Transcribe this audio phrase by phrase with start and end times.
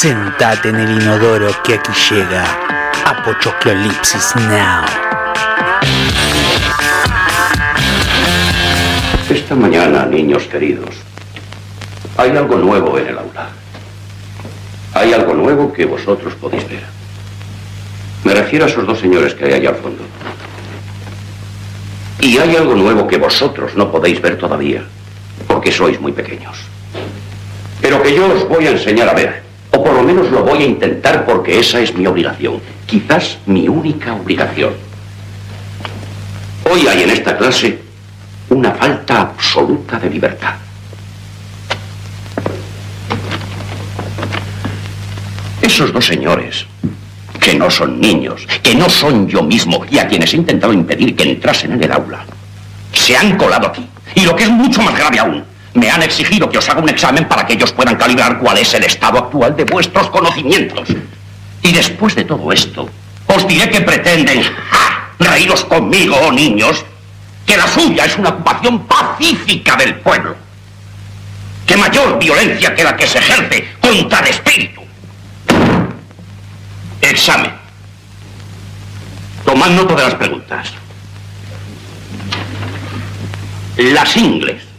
[0.00, 2.42] Sentate en el inodoro que aquí llega
[3.04, 4.86] Apochoclolipsis Now.
[9.28, 10.88] Esta mañana, niños queridos,
[12.16, 13.50] hay algo nuevo en el aula.
[14.94, 16.84] Hay algo nuevo que vosotros podéis ver.
[18.24, 20.02] Me refiero a esos dos señores que hay allá al fondo.
[22.20, 24.82] Y hay algo nuevo que vosotros no podéis ver todavía,
[25.46, 26.56] porque sois muy pequeños.
[27.82, 30.62] Pero que yo os voy a enseñar a ver, o por lo menos lo voy
[30.62, 34.72] a intentar porque esa es mi obligación, quizás mi única obligación.
[36.70, 37.78] Hoy hay en esta clase
[38.50, 40.54] una falta absoluta de libertad.
[45.62, 46.66] Esos dos señores,
[47.40, 51.14] que no son niños, que no son yo mismo y a quienes he intentado impedir
[51.14, 52.24] que entrasen en el aula,
[52.92, 53.88] se han colado aquí.
[54.14, 56.88] Y lo que es mucho más grave aún, me han exigido que os haga un
[56.88, 60.88] examen para que ellos puedan calibrar cuál es el estado actual de vuestros conocimientos.
[61.62, 62.88] Y después de todo esto,
[63.26, 65.10] os diré que pretenden ¡ja!
[65.18, 66.84] reíros conmigo, oh niños,
[67.46, 70.36] que la suya es una ocupación pacífica del pueblo.
[71.66, 74.80] Que mayor violencia que la que se ejerce contra el espíritu.
[77.00, 77.52] Examen.
[79.44, 80.72] Tomad nota de las preguntas.
[83.76, 84.69] Las ingles.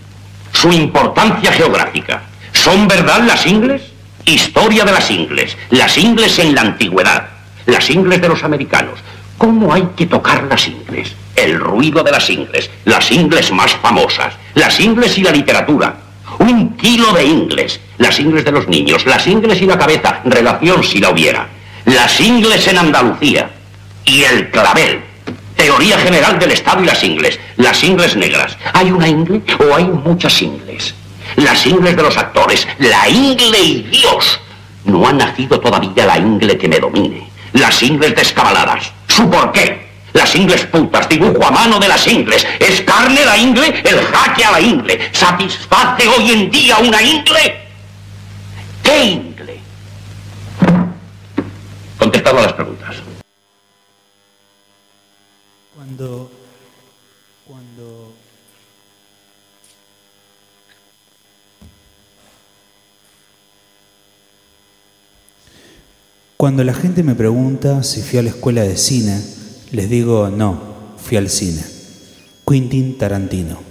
[0.62, 2.22] Su importancia geográfica.
[2.52, 3.82] ¿Son verdad las ingles?
[4.26, 5.58] Historia de las ingles.
[5.72, 7.30] Las ingles en la antigüedad.
[7.66, 9.00] Las ingles de los americanos.
[9.40, 11.16] ¿Cómo hay que tocar las ingles?
[11.36, 12.70] El ruido de las ingles.
[12.86, 14.36] Las ingles más famosas.
[14.54, 15.96] Las ingles y la literatura.
[16.38, 17.80] Un kilo de ingles.
[17.98, 19.08] Las ingles de los niños.
[19.08, 20.20] Las ingles y la cabeza.
[20.26, 21.48] Relación si la hubiera.
[21.86, 23.50] Las ingles en Andalucía.
[24.06, 25.02] Y el clavel.
[25.62, 27.40] Teoría general del Estado y las ingles.
[27.58, 28.58] Las ingles negras.
[28.74, 30.96] ¿Hay una ingle o hay muchas ingles?
[31.36, 32.68] Las ingles de los actores.
[32.80, 34.40] La ingle y Dios.
[34.86, 37.30] No ha nacido todavía la ingle que me domine.
[37.54, 38.92] Las ingles descabaladas.
[39.08, 39.88] ¿Su por qué?
[40.14, 42.44] Las ingles putas, dibujo a mano de las ingles.
[42.60, 43.84] ¿Es carne la ingle?
[43.86, 45.10] El jaque a la ingle.
[45.12, 47.68] ¿Satisface hoy en día una ingle?
[48.82, 49.60] ¿Qué ingle?
[52.00, 52.96] Contestad a las preguntas.
[55.92, 56.32] Cuando.
[57.46, 58.14] Cuando.
[66.38, 69.22] Cuando la gente me pregunta si fui a la escuela de cine,
[69.72, 71.62] les digo no, fui al cine.
[72.48, 73.71] Quentin Tarantino.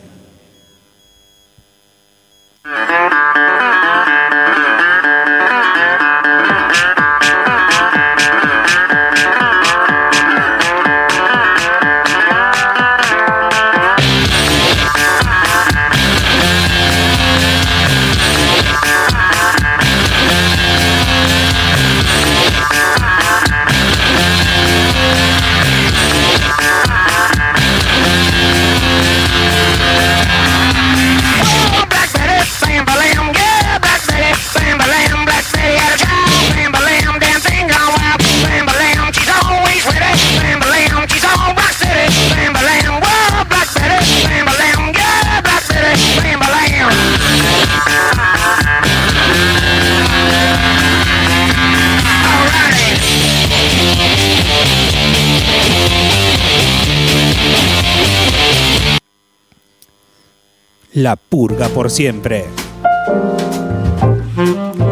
[61.01, 62.45] La purga por siempre.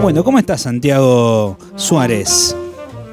[0.00, 2.56] Bueno, ¿cómo estás, Santiago Suárez?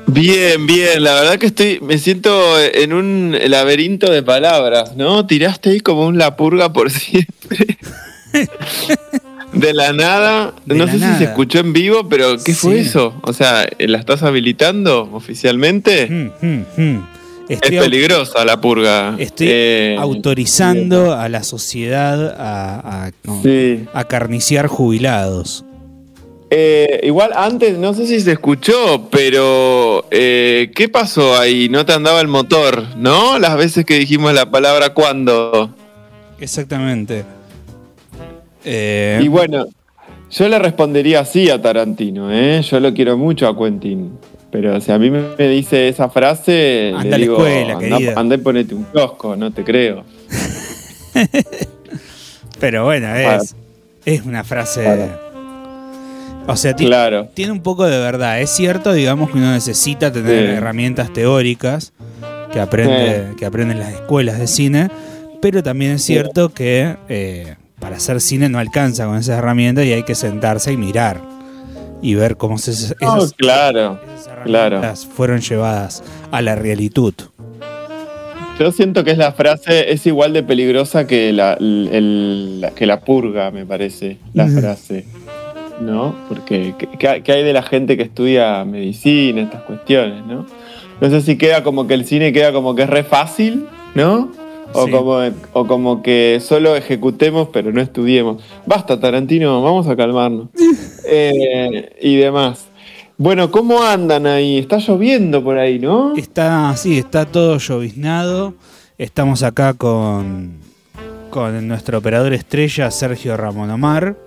[0.07, 5.27] Bien, bien, la verdad que estoy, me siento en un laberinto de palabras, ¿no?
[5.27, 7.77] Tiraste ahí como un la purga por siempre.
[9.51, 12.79] De la nada, De no la sé si se escuchó en vivo, pero ¿qué fue
[12.79, 13.13] eso?
[13.23, 16.07] O sea, ¿la estás habilitando oficialmente?
[16.09, 17.14] Mm, mm, mm.
[17.47, 19.15] Es Estoy, peligrosa la purga.
[19.19, 23.85] estoy Eh, autorizando a la sociedad a, a, no, Sí.
[23.93, 25.63] a carniciar jubilados.
[26.49, 31.69] Eh, igual antes, no sé si se escuchó, pero eh, ¿qué pasó ahí?
[31.69, 33.37] No te andaba el motor, ¿no?
[33.39, 35.69] Las veces que dijimos la palabra cuando.
[36.39, 37.25] Exactamente.
[38.63, 39.65] Eh, Y bueno,
[40.31, 42.61] yo le respondería así a Tarantino, ¿eh?
[42.63, 44.17] Yo lo quiero mucho a Quentin.
[44.57, 47.97] Pero si a mí me dice esa frase, Anda le a la digo, escuela, anda,
[47.97, 48.13] querida".
[48.15, 50.05] anda y ponete un kiosco, no te creo.
[52.59, 53.53] pero bueno, es,
[54.05, 55.09] es una frase.
[56.47, 57.27] O sea, Claro.
[57.33, 58.39] tiene un poco de verdad.
[58.39, 60.51] Es cierto, digamos, que uno necesita tener Sí.
[60.55, 61.91] herramientas teóricas
[62.53, 64.89] que aprende, que aprenden las escuelas de cine,
[65.41, 69.91] pero también es cierto que eh, para hacer cine no alcanza con esas herramientas y
[69.91, 71.19] hay que sentarse y mirar.
[72.01, 74.77] Y ver cómo se, esas, Oh, claro, esas claro.
[74.77, 77.13] herramientas fueron llevadas a la realitud.
[78.59, 82.71] Yo siento que es la frase, es igual de peligrosa que la, el- el- la-
[82.71, 85.05] que la purga, me parece, la frase.
[85.81, 86.15] ¿No?
[86.29, 90.45] Porque, ¿qué, qué- qué hay de la gente que estudia medicina, estas cuestiones, no?
[91.01, 94.31] No sé si queda como que el cine queda como que es re fácil, ¿no?
[94.75, 94.91] O, Sí.
[94.91, 95.19] como,
[95.53, 98.43] o como que solo ejecutemos pero no estudiemos.
[98.65, 100.49] Basta, Tarantino, vamos a calmarnos.
[101.07, 102.65] Eh, y demás.
[103.17, 104.57] Bueno, ¿cómo andan ahí?
[104.57, 106.15] Está lloviendo por ahí, ¿no?
[106.17, 108.55] Está, sí, está todo lloviznado.
[108.97, 110.53] Estamos acá con,
[111.29, 114.17] con nuestro operador estrella, Sergio Ramón Omar.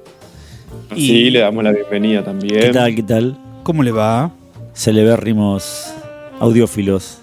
[0.95, 2.61] Y- Sí, le damos la bienvenida también.
[2.61, 2.95] ¿Qué tal?
[2.95, 3.37] ¿Qué tal?
[3.65, 4.31] ¿Cómo le va?
[4.73, 5.93] Celebérrimos
[6.39, 7.18] audiófilos.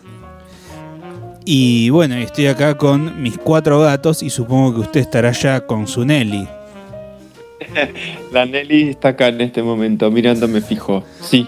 [1.46, 5.88] Y bueno, estoy acá con mis cuatro gatos y supongo que usted estará ya con
[5.88, 6.48] su Nelly.
[8.32, 11.04] La Nelly está acá en este momento, mirándome fijo.
[11.22, 11.48] Sí,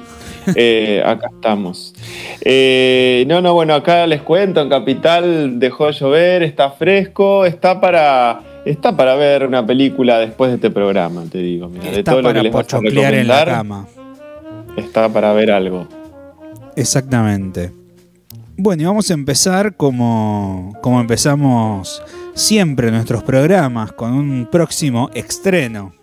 [0.56, 1.96] eh, acá estamos.
[2.42, 7.82] Eh, no, no, bueno, acá les cuento, en Capital dejó de llover, está fresco, está
[7.82, 11.70] para, está para ver una película después de este programa, te digo.
[11.70, 13.88] Mira, de Está todo lo que para les vas a pochoclear en la cama.
[14.78, 15.88] está para ver algo.
[16.76, 17.72] Exactamente.
[18.58, 22.02] Bueno, y vamos a empezar como, como empezamos
[22.34, 25.94] siempre nuestros programas, con un próximo estreno,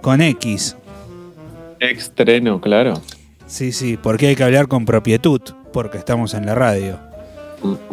[0.00, 0.76] con X.
[1.78, 2.94] Estreno, claro.
[3.46, 5.40] Sí, sí, porque hay que hablar con propietud,
[5.72, 6.98] porque estamos en la radio,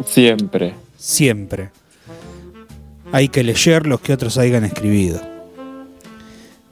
[0.06, 0.74] Siempre.
[0.96, 1.70] siempre.
[3.12, 5.20] Hay que leer los que otros hayan escribido.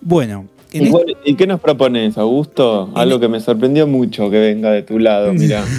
[0.00, 2.90] Bueno, en ¿Y, cuál- y qué nos propones, Augusto?
[2.94, 5.62] Algo que me sorprendió mucho que venga de tu lado, mira.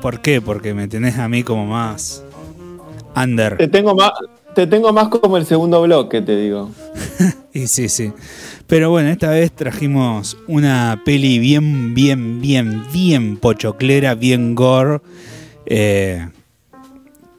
[0.00, 0.40] ¿por qué?
[0.40, 2.24] Porque me tenés a mí como más
[3.16, 3.56] under.
[3.56, 4.12] Te tengo más,
[4.54, 6.70] te tengo más como el segundo bloque, te digo.
[7.52, 8.12] Y sí, sí.
[8.68, 15.00] Pero bueno, esta vez trajimos una peli bien, bien, bien, bien pochoclera, bien gore,
[15.66, 16.28] eh,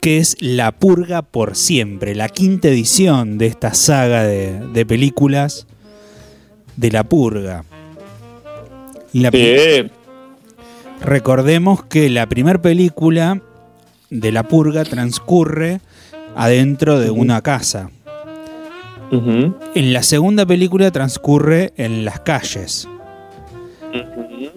[0.02, 5.66] que es La Purga por Siempre, la quinta edición de esta saga de, de películas
[6.76, 7.64] de La Purga.
[9.14, 9.92] La Sí,
[11.04, 13.42] Recordemos que la primera película
[14.10, 15.82] de La Purga transcurre
[16.36, 17.90] adentro de una casa.
[19.12, 22.88] En la segunda película transcurre en las calles.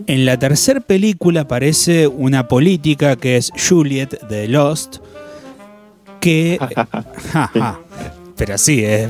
[0.06, 4.99] En la tercera película aparece una política que es Juliet de Lost,
[6.20, 6.58] que...
[7.32, 7.81] Ja, ja.
[8.37, 9.08] Pero sí, eh.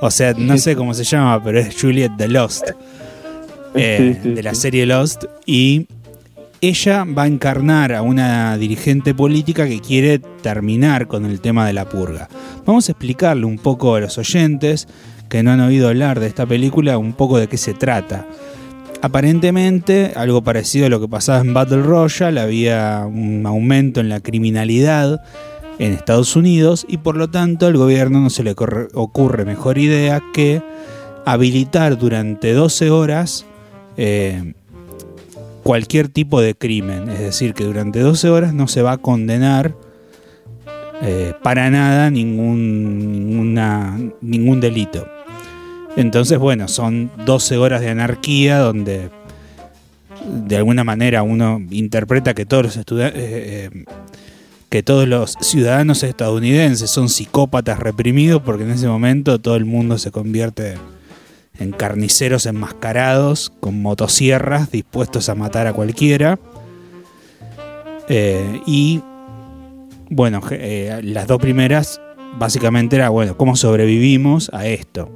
[0.00, 2.70] o sea, no sé cómo se llama, pero es Juliet de Lost,
[3.74, 5.88] eh, Sí, sí, de la serie Lost, y
[6.60, 11.72] ella va a encarnar a una dirigente política que quiere terminar con el tema de
[11.72, 12.28] la purga.
[12.66, 14.86] Vamos a explicarle un poco a los oyentes
[15.28, 18.26] que no han oído hablar de esta película, un poco de qué se trata.
[19.00, 24.20] Aparentemente, algo parecido a lo que pasaba en Battle Royale, había un aumento en la
[24.20, 25.22] criminalidad
[25.78, 28.54] en Estados Unidos y por lo tanto al gobierno no se le
[28.94, 30.62] ocurre mejor idea que
[31.24, 33.46] habilitar durante 12 horas
[33.96, 34.52] eh,
[35.62, 37.08] cualquier tipo de crimen.
[37.10, 39.74] Es decir, que durante 12 horas no se va a condenar
[41.02, 42.98] eh, para nada ningún,
[43.28, 45.06] ninguna- ningún delito.
[45.96, 49.10] Entonces, bueno, son 12 horas de anarquía donde
[50.46, 52.82] de alguna manera uno interpreta que todos los eh,
[53.16, 53.70] eh,
[54.68, 59.98] que todos los ciudadanos estadounidenses son psicópatas reprimidos porque en ese momento todo el mundo
[59.98, 60.74] se convierte
[61.60, 66.38] en carniceros enmascarados con motosierras dispuestos a matar a cualquiera.
[68.08, 69.00] Eh, y
[70.08, 72.00] bueno, eh, las dos primeras
[72.38, 75.10] básicamente era, bueno, cómo sobrevivimos a esto.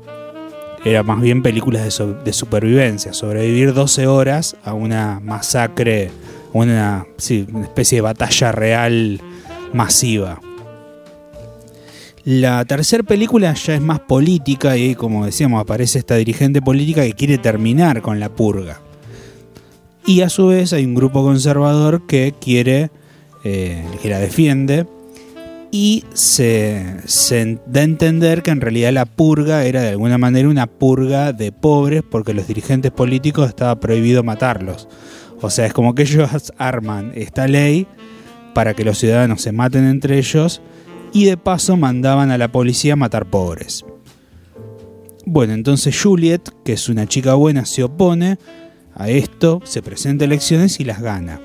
[0.84, 1.82] Era más bien películas
[2.24, 6.10] de, supervivencia, sobrevivir 12 horas a una masacre,
[6.52, 9.20] una especie de batalla real
[9.72, 10.40] masiva.
[12.24, 17.12] La tercera película ya es más política y como decíamos aparece esta dirigente política que
[17.12, 18.80] quiere terminar con la purga.
[20.06, 22.90] Y a su vez hay un grupo conservador que quiere,
[23.44, 24.86] eh, que la defiende
[25.70, 30.48] y se, se da a entender que en realidad la purga era de alguna manera
[30.48, 34.88] una purga de pobres porque los dirigentes políticos estaba prohibido matarlos.
[35.42, 37.86] O sea, es como que ellos arman esta ley
[38.54, 40.62] para que los ciudadanos se maten entre ellos
[41.14, 43.86] y de paso mandaban a la policía matar pobres.
[45.24, 48.36] Bueno, entonces Juliet, que es una chica buena, se opone
[48.94, 51.40] a esto, se presenta a elecciones y las gana.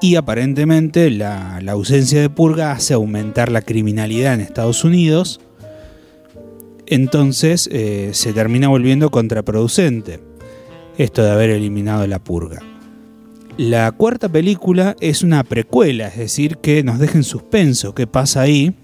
[0.00, 5.40] Y aparentemente la, la ausencia de purga hace aumentar la criminalidad en Estados Unidos.
[6.86, 10.20] Entonces eh, se termina volviendo contraproducente.
[10.96, 12.71] esto de haber eliminado la purga.
[13.58, 18.40] La cuarta película es una precuela, es decir, que nos deja en suspenso qué pasa
[18.40, 18.74] ahí.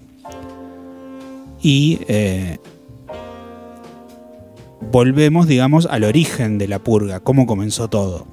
[1.59, 2.59] Y eh,
[4.91, 8.27] volvemos, digamos, al origen de la purga, cómo comenzó todo.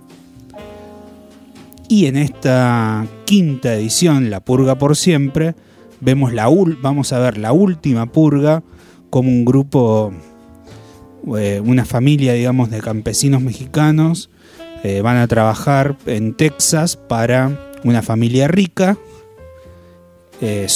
[1.88, 5.54] Y en esta quinta edición, La Purga por Siempre,
[6.00, 6.48] vemos la
[6.82, 8.62] vamos a ver la última purga
[9.08, 10.12] como un grupo,
[11.38, 14.28] eh, una familia, digamos, de campesinos mexicanos
[14.86, 18.96] eh, van a trabajar en Texas para una familia rica,
[20.40, 20.66] eh,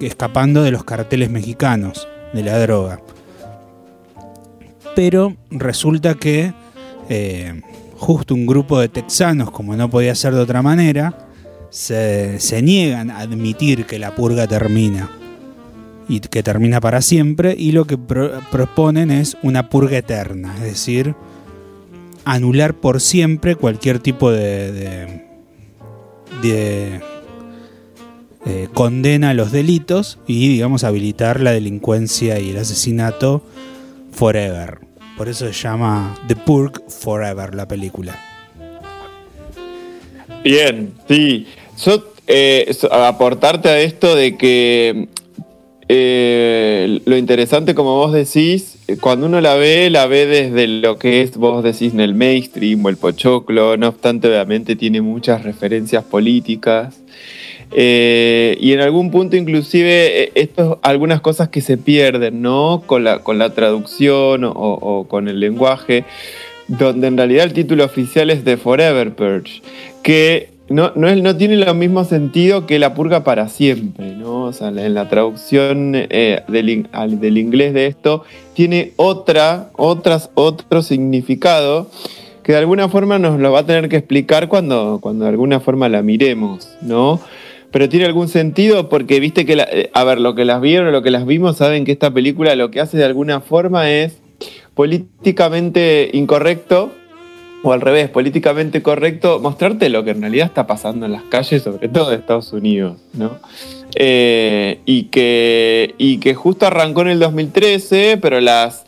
[0.00, 3.00] escapando de los carteles mexicanos de la droga.
[4.94, 6.52] Pero resulta que
[7.98, 11.24] justo un grupo de texanos, como no podía ser de otra manera,
[11.74, 15.10] se, niegan a admitir que la purga termina
[16.08, 21.16] y que termina para siempre y lo que proponen es una purga eterna, es decir,
[22.24, 25.20] anular por siempre cualquier tipo de,
[26.42, 27.00] de,
[28.46, 33.42] eh, condena a los delitos y digamos habilitar la delincuencia y el asesinato
[34.12, 34.78] forever.
[35.16, 38.18] Por eso se llama The Purge Forever la película.
[40.42, 41.46] Bien, sí.
[41.84, 45.08] Yo eh, aportarte a esto de que
[45.88, 51.22] eh, lo interesante, como vos decís, cuando uno la ve, la ve desde lo que
[51.22, 56.04] es, vos decís, en el mainstream o el pochoclo, no obstante, obviamente tiene muchas referencias
[56.04, 57.00] políticas.
[57.70, 62.84] Eh, y en algún punto inclusive esto algunas cosas que se pierden, ¿no?
[62.86, 66.04] Con la, con la traducción o, o, con el lenguaje,
[66.68, 69.60] donde en realidad el título oficial es The Forever Purge,
[70.02, 74.44] que no, no, no, tiene lo mismo sentido que la purga para siempre, ¿no?
[74.44, 76.88] O sea, en la traducción eh, del,
[77.20, 81.90] del, inglés de esto tiene otra, otras, otro significado
[82.42, 85.60] que de alguna forma nos lo va a tener que explicar cuando, cuando de alguna
[85.60, 87.20] forma la miremos, ¿no?
[87.70, 91.02] Pero tiene algún sentido porque viste que, eh, a ver, lo que las vieron lo
[91.02, 94.18] que las vimos saben que esta película lo que hace de alguna forma es
[94.74, 96.90] políticamente incorrecto
[97.64, 101.62] o al revés, políticamente correcto, mostrarte lo que en realidad está pasando en las calles,
[101.62, 103.38] sobre todo de Estados Unidos, ¿no?
[103.94, 108.84] Eh, y, que, y que justo arrancó en el 2013, pero las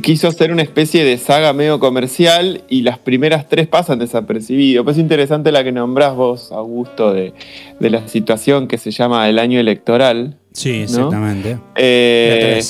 [0.00, 4.82] quiso hacer una especie de saga medio comercial y las primeras tres pasan desapercibido.
[4.82, 7.34] Pues es interesante la que nombrás vos, Augusto, de,
[7.80, 10.38] de la situación que se llama el año electoral.
[10.52, 11.58] Sí, exactamente.
[11.76, 12.62] Eh,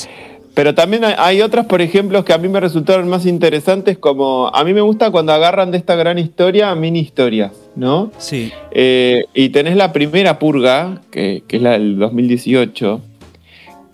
[0.55, 4.63] pero también hay otras, por ejemplo, que a mí me resultaron más interesantes, como a
[4.63, 8.09] mí me gusta cuando agarran de esta gran historia mini historias, ¿no?
[8.17, 8.53] Sí.
[8.71, 13.01] Eh, y tenés la primera purga, que, es la del 2018,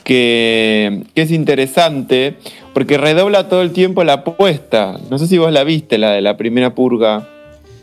[0.03, 2.35] que, es interesante
[2.75, 4.99] porque redobla todo el tiempo la apuesta.
[5.09, 7.27] No sé si vos la viste, la de la primera purga.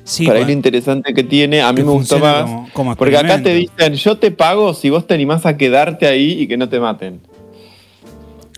[0.05, 2.49] Sí, Para lo interesante que tiene, a mí me gustó más.
[2.97, 6.47] porque acá te dicen, yo te pago si vos te animás a quedarte ahí y
[6.47, 7.21] que no te maten.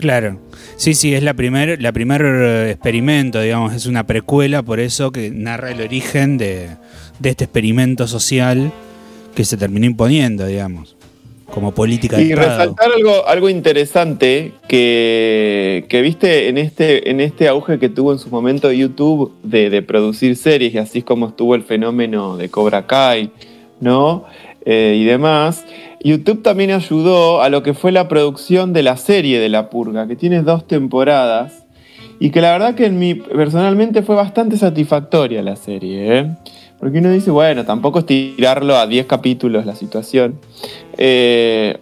[0.01, 0.39] Claro.
[0.77, 5.11] Sí, sí, es la primer, la primer eh, experimento, digamos, es una precuela, por eso
[5.11, 6.69] que narra el origen de,
[7.23, 8.71] este experimento social
[9.35, 10.97] que se terminó imponiendo, digamos,
[11.45, 17.47] como política de Y resaltar algo, algo interesante que, que, viste en este, en este
[17.47, 21.27] auge que tuvo en su momento YouTube de, de producir series, y así es como
[21.27, 23.31] estuvo el fenómeno de Cobra Kai,
[23.79, 24.25] ¿no?
[24.65, 25.63] Eh, y demás.
[26.03, 30.07] YouTube también ayudó a lo que fue la producción de la serie de La Purga,
[30.07, 31.65] que tiene dos temporadas
[32.19, 36.19] y que la verdad que en mi, personalmente fue bastante satisfactoria la serie.
[36.19, 36.31] ¿eh?
[36.79, 40.39] Porque uno dice, bueno, tampoco es tirarlo a 10 capítulos la situación.
[40.97, 41.77] Eh,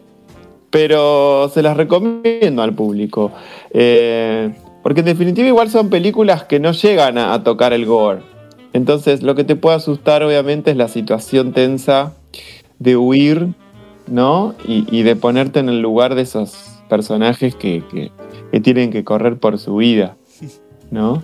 [0.69, 3.31] pero se las recomiendo al público.
[3.71, 4.51] Eh,
[4.83, 8.21] porque en definitiva igual son películas que no llegan a tocar el gore.
[8.73, 12.13] Entonces lo que te puede asustar obviamente es la situación tensa
[12.77, 13.49] de huir
[14.09, 14.55] ¿no?
[14.65, 16.55] Y, de ponerte en el lugar de esos
[16.89, 18.11] personajes que,
[18.63, 20.17] tienen que correr por su vida,
[20.91, 21.23] ¿no?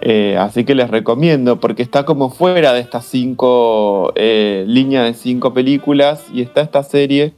[0.00, 5.14] Eh, así que les recomiendo, porque está como fuera de estas cinco eh, líneas de
[5.14, 7.32] cinco películas y está esta serie,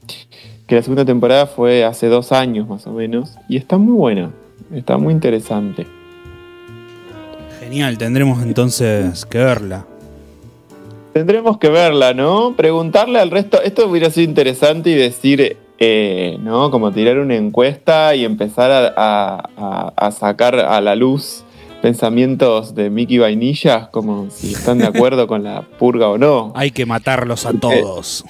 [0.67, 4.31] que la segunda temporada fue hace dos años más o menos, y está muy buena,
[4.75, 5.87] está muy interesante.
[7.61, 9.87] Genial, tendremos entonces que verla.
[11.17, 12.53] Tendremos que verla, ¿no?
[12.59, 13.63] Preguntarle al resto.
[13.63, 16.71] Esto hubiera sido interesante y decir, eh, ¿no?
[16.71, 21.43] Como tirar una encuesta y empezar a, sacar a la luz
[21.81, 26.53] pensamientos de Mickey Vainilla, como si están de acuerdo con la purga o no.
[26.55, 28.23] Hay que matarlos a todos.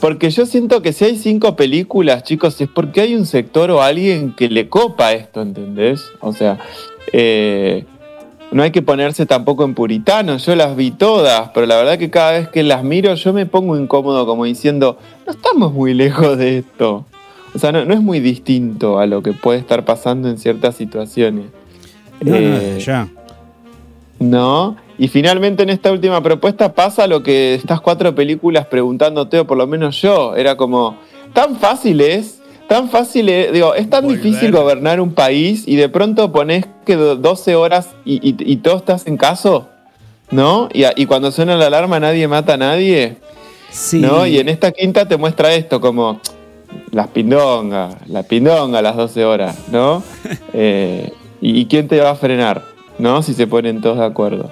[0.00, 3.82] Porque yo siento que si hay cinco películas, chicos, es porque hay un sector o
[3.82, 6.04] alguien que le copa esto, ¿entendés?
[6.20, 6.60] O sea,
[7.12, 7.84] eh,
[8.50, 10.36] no hay que ponerse tampoco en puritano.
[10.36, 13.46] Yo las vi todas, pero la verdad que cada vez que las miro yo me
[13.46, 17.04] pongo incómodo como diciendo, no estamos muy lejos de esto.
[17.54, 20.76] O sea, no, no es muy distinto a lo que puede estar pasando en ciertas
[20.76, 21.46] situaciones.
[22.20, 23.08] No, no, Eh, ya.
[24.18, 24.76] ¿No?
[24.98, 29.56] Y finalmente en esta última propuesta pasa lo que estas cuatro películas preguntándote, o por
[29.56, 30.96] lo menos yo, era como,
[31.32, 32.37] tan fácil es,
[32.68, 34.20] tan fácil es, digo, es tan Volver.
[34.22, 38.56] difícil gobernar un país y de pronto pones que do- 12 horas y, y, y
[38.58, 39.68] todo estás en caso,
[40.30, 40.68] ¿no?
[40.72, 43.16] Y, cuando suena la alarma nadie mata a nadie,
[43.70, 43.98] Sí.
[44.00, 44.26] ¿no?
[44.26, 46.20] Y en esta quinta te muestra esto como
[46.92, 50.02] las pindongas, la pindonga a las 12 horas, ¿no?
[50.54, 52.62] Eh, y, y quién te va a frenar,
[52.98, 53.22] ¿no?
[53.22, 54.50] Si se ponen todos de acuerdo.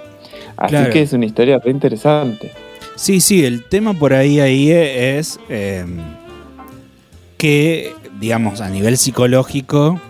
[0.57, 0.93] Así Claro.
[0.93, 2.53] que es una historia re interesante.
[2.95, 5.85] Sí, sí, el tema por ahí, ahí es eh,
[7.37, 10.01] que, digamos, a nivel psicológico,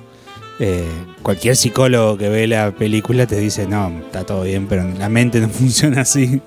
[0.59, 0.85] eh,
[1.23, 5.41] cualquier psicólogo que ve la película te dice, no, está todo bien, pero la mente
[5.41, 6.41] no funciona así.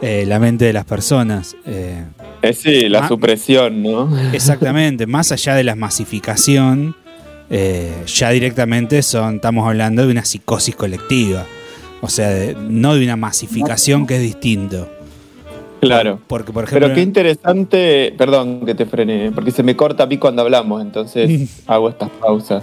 [0.00, 1.54] Eh, la mente de las personas.
[1.64, 2.02] eh,
[2.52, 4.10] sí, la supresión, ¿no?
[4.32, 6.96] exactamente, más allá de la masificación,
[7.50, 11.46] eh, ya directamente son, estamos hablando de una psicosis colectiva.
[12.00, 14.90] O sea, de- no de una masificación que es distinto.
[15.82, 16.20] Claro.
[16.28, 20.06] Porque, por ejemplo, Pero qué interesante, perdón que te frene, porque se me corta a
[20.06, 22.62] mí cuando hablamos, entonces hago estas pausas.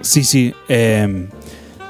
[0.00, 0.54] Sí, sí.
[0.68, 1.26] eh,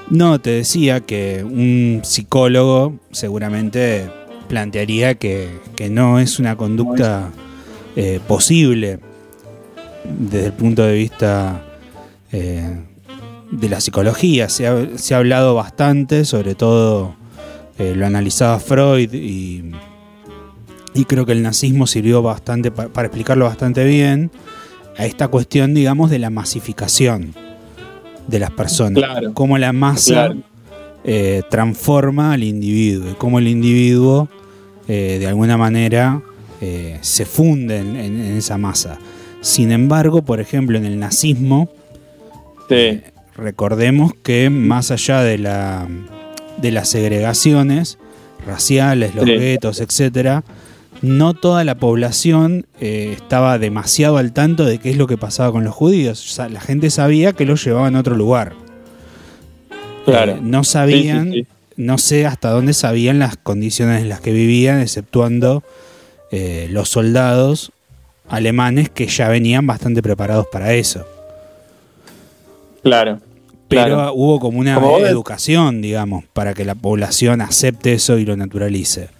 [0.08, 4.10] no, te decía que un psicólogo seguramente
[4.48, 7.30] plantearía que, que no es una conducta
[7.94, 9.00] eh, posible
[10.18, 11.62] desde el punto de vista
[12.32, 12.74] eh,
[13.50, 14.48] de la psicología.
[14.48, 17.17] Se ha, se ha hablado bastante, sobre todo
[17.78, 19.72] eh, lo analizaba Freud y,
[20.94, 24.30] y creo que el nazismo sirvió bastante pa- para explicarlo bastante bien
[24.96, 27.34] a esta cuestión, digamos, de la masificación
[28.26, 29.02] de las personas.
[29.02, 29.32] Claro.
[29.34, 30.36] Cómo la masa Claro.
[31.04, 34.28] eh, transforma al individuo y cómo el individuo
[34.88, 36.20] eh, de alguna manera
[37.02, 38.98] se funde en, en- en esa masa.
[39.40, 41.70] Sin embargo, por ejemplo, en el nazismo,
[42.68, 43.00] Sí,
[43.36, 45.86] recordemos que más allá de, la,
[46.60, 47.98] de las segregaciones
[48.46, 49.32] raciales, los Sí.
[49.32, 50.44] guetos, etcétera,
[51.02, 55.52] no toda la población eh, estaba demasiado al tanto de qué es lo que pasaba
[55.52, 56.24] con los judíos.
[56.24, 58.54] O sea, la gente sabía que los llevaban a otro lugar.
[60.04, 60.32] claro.
[60.32, 61.46] Eh, no sí, sabían, sí.
[61.76, 65.62] no sé hasta dónde sabían las condiciones en las que vivían, exceptuando
[66.32, 67.72] eh, los soldados
[68.28, 71.06] alemanes que ya venían bastante preparados para eso.
[72.82, 73.20] Claro.
[73.68, 74.12] Pero claro.
[74.14, 79.10] hubo como una Como educación, digamos, para que la población acepte eso y lo naturalice.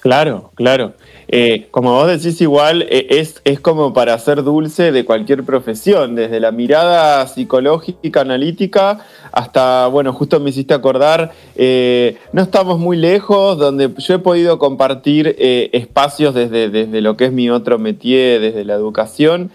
[0.00, 0.94] Claro, claro.
[1.28, 6.16] Eh, como vos decís igual, eh, es, es como para hacer dulce de cualquier profesión,
[6.16, 12.96] desde la mirada psicológica, analítica, hasta, bueno, justo me hiciste acordar, eh, no estamos muy
[12.96, 18.40] lejos, donde yo he podido compartir espacios desde, desde lo que es mi otro métier,
[18.40, 19.52] desde la educación,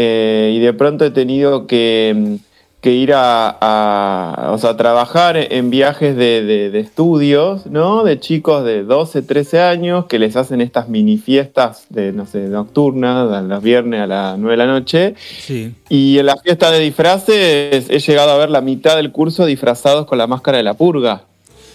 [0.00, 2.36] eh, y de pronto he tenido que,
[2.80, 8.04] que ir a, a- o sea, trabajar en viajes de, de- de estudios, ¿no?
[8.04, 12.38] De chicos de 12, 13 años que les hacen estas mini fiestas de, no sé,
[12.48, 15.14] nocturnas, a los viernes a las 9 de la noche.
[15.18, 15.74] Sí.
[15.88, 20.06] Y en la fiesta de disfraces he llegado a ver la mitad del curso disfrazados
[20.06, 21.22] con la máscara de la purga,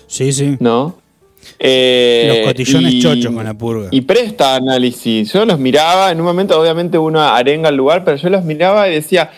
[0.07, 0.55] Sí, sí.
[0.61, 0.95] ¿no?
[1.59, 3.87] Eh, Los cotillones y- chochos con la purga.
[3.91, 5.31] y presta análisis.
[5.33, 8.89] Yo los miraba, en un momento obviamente uno arenga el lugar, pero yo los miraba
[8.89, 9.29] y decía,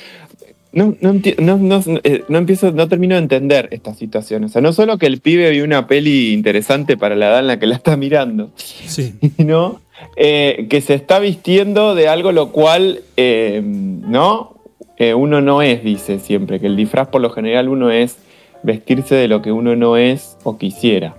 [0.72, 4.44] no, no, enti- no, no, eh, no empiezo, no termino de entender esta situación.
[4.44, 7.48] O sea, no solo que el pibe vio una peli interesante para la edad en
[7.48, 9.14] la que la está mirando, Sí.
[9.38, 9.82] sino
[10.18, 14.54] eh, que se está vistiendo de algo lo cual, eh, ¿no?
[14.98, 18.18] Eh, uno no es, dice siempre, que el disfraz por lo general uno es
[18.64, 21.16] vestirse de lo que uno no es o quisiera.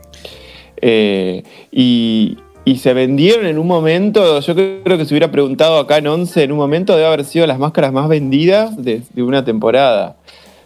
[0.80, 5.98] Eh, y, y se vendieron en un momento, yo creo que se hubiera preguntado acá
[5.98, 9.44] en 11, en un momento debe haber sido las máscaras más vendidas de, de una
[9.44, 10.16] temporada.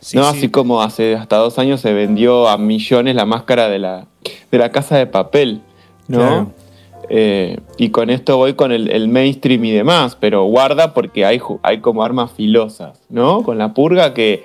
[0.00, 0.24] Sí, ¿no?
[0.24, 0.38] sí.
[0.38, 4.06] Así como hace hasta dos años se vendió a millones la máscara de la,
[4.50, 5.60] de la casa de papel,
[6.08, 6.18] ¿no?
[6.18, 6.52] Claro.
[7.12, 11.40] Eh, y con esto voy con el, el mainstream y demás, pero guarda porque hay,
[11.62, 13.42] hay como armas filosas, ¿no?
[13.42, 14.44] Con la purga que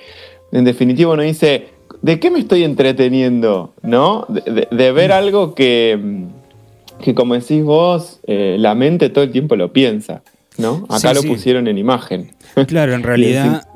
[0.52, 1.75] en definitiva uno dice,
[2.06, 3.74] ¿de qué me estoy entreteniendo?
[3.82, 4.26] ¿No?
[4.30, 9.24] De, de- de ver algo que, mm, que como decís vos, eh, la mente todo
[9.24, 10.22] el tiempo lo piensa,
[10.58, 10.86] ¿no?
[10.90, 11.28] Acá Sí, lo sí.
[11.28, 12.32] pusieron en imagen.
[12.68, 13.68] Claro, en realidad,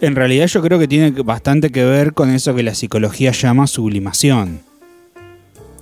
[0.00, 3.66] en realidad yo creo que tiene bastante que ver con eso que la psicología llama
[3.66, 4.60] sublimación.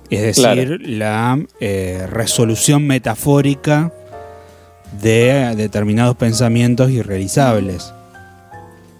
[0.09, 0.77] Es decir, Claro.
[0.81, 3.91] la eh, resolución metafórica
[5.01, 7.93] de determinados pensamientos irrealizables.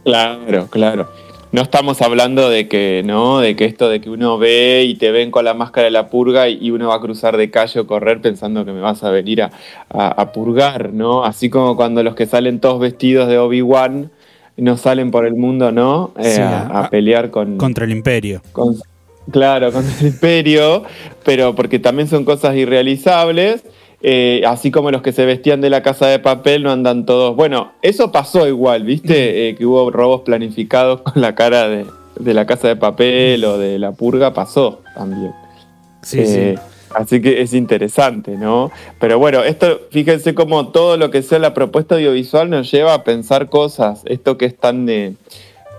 [0.06, 1.10] Claro, claro.
[1.52, 3.40] No estamos hablando de que, ¿no?
[3.40, 6.08] De que esto de que uno ve y te ven con la máscara de la
[6.10, 9.12] purga y uno va a cruzar de calle o correr pensando que me vas a
[9.12, 9.52] venir a,
[9.90, 11.26] a- a purgar, ¿no?
[11.26, 14.12] Así como cuando los que salen todos vestidos de Obi-Wan
[14.56, 16.14] no salen por el mundo, ¿no?
[16.18, 18.42] Eh, Sí, a, a a- pelear con, Contra el imperio.
[18.54, 18.78] con-
[19.30, 20.84] claro, con el imperio,
[21.26, 23.62] pero porque también son cosas irrealizables.
[24.04, 27.36] Eh, así como los que se vestían de la casa de papel no andan todos.
[27.36, 29.50] Bueno, eso pasó igual, ¿viste?
[29.50, 31.86] Eh, que hubo robos planificados con la cara de,
[32.20, 35.34] de la casa de papel o de la purga, pasó también.
[36.02, 36.62] Sí, Eh, sí.
[36.94, 38.70] Así que es interesante, ¿no?
[39.00, 43.04] Pero bueno, esto, fíjense cómo todo lo que sea la propuesta audiovisual nos lleva a
[43.06, 44.02] pensar cosas.
[44.06, 45.14] Esto que es tan de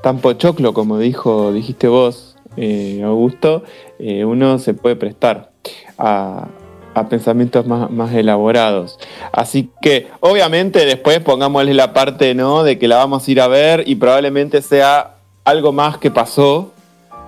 [0.03, 3.63] tan pochoclo, como dijo, dijiste vos, eh, Augusto,
[3.99, 5.51] eh, uno se puede prestar
[5.97, 6.49] a,
[6.94, 8.98] a pensamientos más, más elaborados.
[9.33, 12.62] Así que, obviamente, después pongámosle la parte, ¿no?
[12.62, 16.72] De que la vamos a ir a ver y probablemente sea algo más que pasó,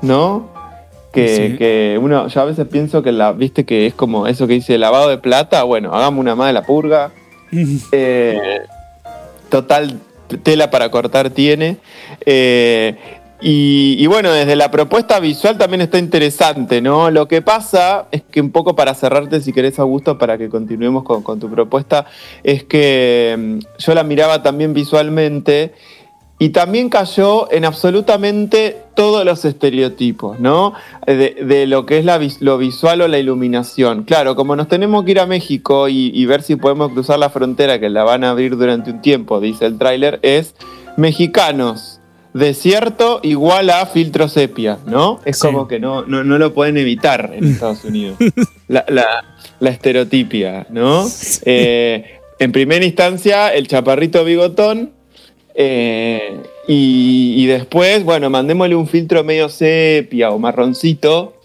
[0.03, 0.49] ¿no?
[1.13, 1.57] Que, Sí.
[1.57, 4.77] que uno, yo a veces pienso que la, viste que es como eso que dice
[4.79, 7.11] lavado de plata, bueno, hagamos una más de la purga.
[7.93, 8.61] Eh,
[9.49, 10.01] total
[10.43, 11.77] tela para cortar tiene.
[12.27, 12.97] Eh,
[13.41, 17.11] y, bueno, desde la propuesta visual también está interesante, ¿no?
[17.11, 21.05] Lo que pasa es que un poco para cerrarte, si querés, Augusto, para que continuemos
[21.05, 22.07] con, tu propuesta,
[22.43, 25.75] es que mm, yo la miraba también visualmente
[26.39, 30.73] y también cayó en absolutamente todos los estereotipos, ¿no?
[31.07, 34.05] De, lo que es lo visual o la iluminación.
[34.05, 37.31] Claro, como nos tenemos que ir a México y, y ver si podemos cruzar la
[37.31, 40.55] frontera, que la van a abrir durante un tiempo, dice el tráiler, es
[40.97, 42.01] mexicanos.
[42.35, 45.21] Desierto igual a filtro sepia, ¿no?
[45.25, 45.47] Es Sí.
[45.47, 48.19] como que no, no, no lo pueden evitar en Estados Unidos.
[48.69, 49.25] La, la-
[49.61, 51.07] la estereotipia, ¿no?
[51.45, 54.91] Eh, en primera instancia, el chaparrito bigotón,
[55.55, 61.37] eh, y, y después, bueno, mandémosle un filtro medio sepia o marroncito.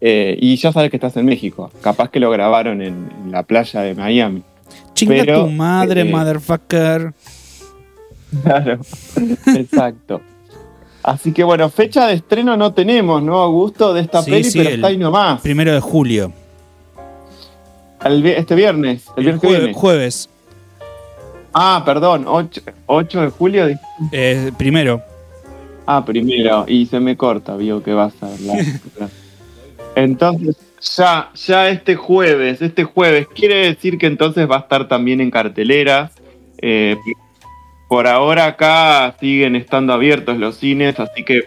[0.00, 1.70] eh, y ya sabes que estás en México.
[1.82, 4.42] Capaz que lo grabaron en, en la playa de Miami.
[4.94, 7.12] Chinga pero, tu madre, motherfucker.
[8.44, 8.78] Claro,
[9.56, 10.20] exacto.
[11.08, 13.94] Así que bueno, fecha de estreno no tenemos, ¿no, Augusto?
[13.94, 15.40] De esta Sí, peli, sí, pero está ahí nomás.
[15.40, 16.30] Primero de julio.
[18.04, 19.72] El este viernes, el viernes que Jue- viene.
[19.72, 20.28] jueves.
[21.54, 23.66] Ah, perdón, 8, 8 de julio.
[24.12, 25.00] Eh, primero.
[25.86, 28.58] Ah, primero, y se me corta, vio que vas a hablar.
[29.94, 30.56] Entonces,
[30.96, 35.30] ya, ya este jueves, este jueves, quiere decir que entonces va a estar también en
[35.30, 36.12] carteleras.
[36.60, 36.96] Eh,
[37.88, 41.42] por ahora acá siguen estando abiertos los cines, así que...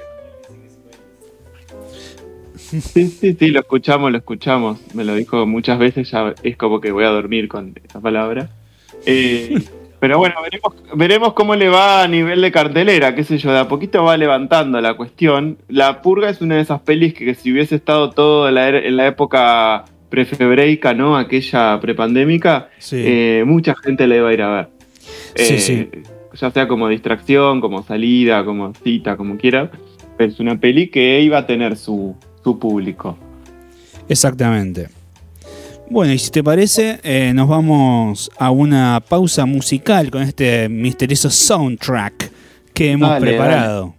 [2.55, 4.79] Sí, sí, sí, lo escuchamos, lo escuchamos.
[4.95, 8.49] Me lo dijo muchas veces, ya es como que voy a dormir con esa palabra.
[9.05, 9.55] Eh,
[9.99, 13.59] pero bueno, veremos, veremos cómo le va a nivel de cartelera, qué sé yo, de
[13.59, 15.57] a poquito va levantando la cuestión.
[15.67, 18.95] La Purga es una de esas pelis que, si hubiese estado todo en la, en
[18.95, 21.17] la época prefebreica, ¿no?
[21.17, 22.97] Aquella prepandémica, Sí.
[23.05, 24.67] eh, mucha gente la iba a ir a ver.
[25.35, 25.89] Sí, Eh, sí.
[26.33, 29.69] Ya sea como distracción, como salida, como cita, como quiera.
[30.17, 33.17] Es una peli que iba a tener su, su público.
[34.07, 34.89] Exactamente.
[35.89, 41.29] Bueno, y si te parece, eh, nos vamos a una pausa musical con este misterioso
[41.29, 42.31] soundtrack
[42.73, 43.93] que hemos Dale, preparado.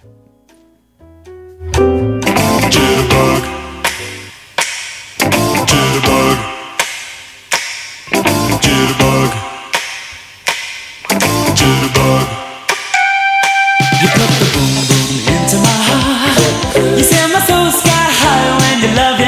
[2.70, 3.51] Jitterbug.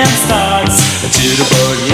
[0.05, 1.05] Your loving starts.
[1.05, 1.94] A jitterbug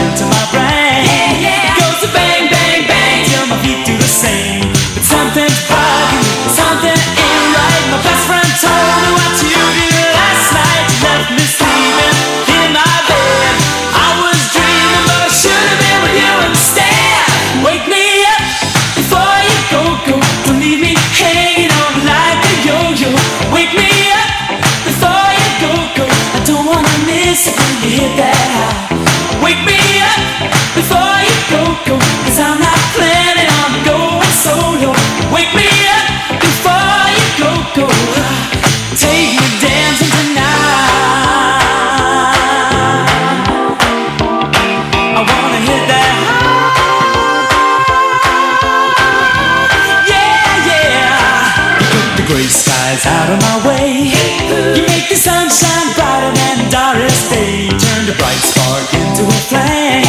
[53.06, 54.39] out of my way.
[54.60, 57.68] You make the sunshine brighter than Doris Day.
[57.72, 60.04] Turn the bright spark into a flame.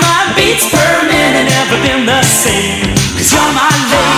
[0.00, 2.96] My beats per minute never been the same.
[3.12, 4.13] Cause you're my lady,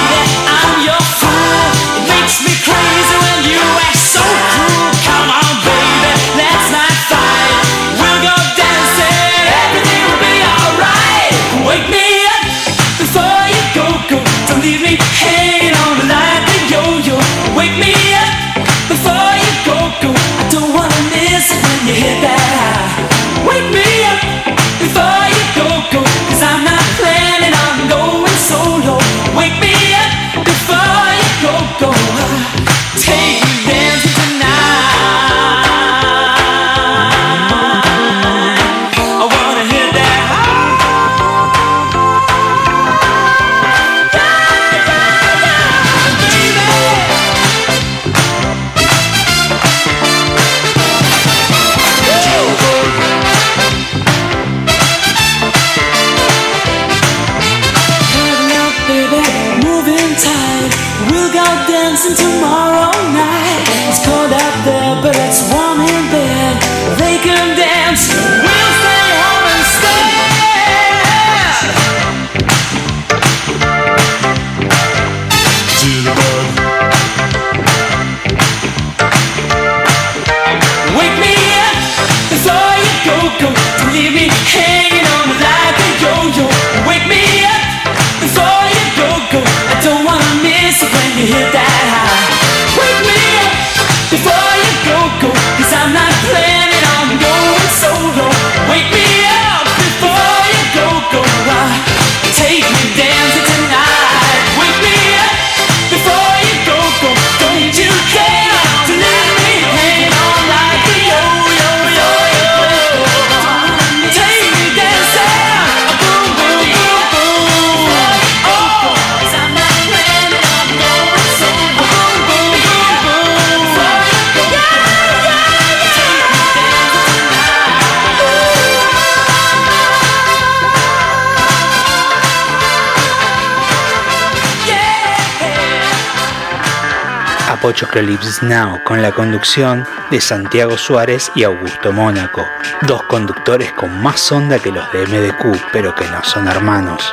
[137.67, 142.47] Ochocrolips Now con la conducción de Santiago Suárez y Augusto Mónaco,
[142.83, 147.13] dos conductores con más onda que los de MDQ, pero que no son hermanos.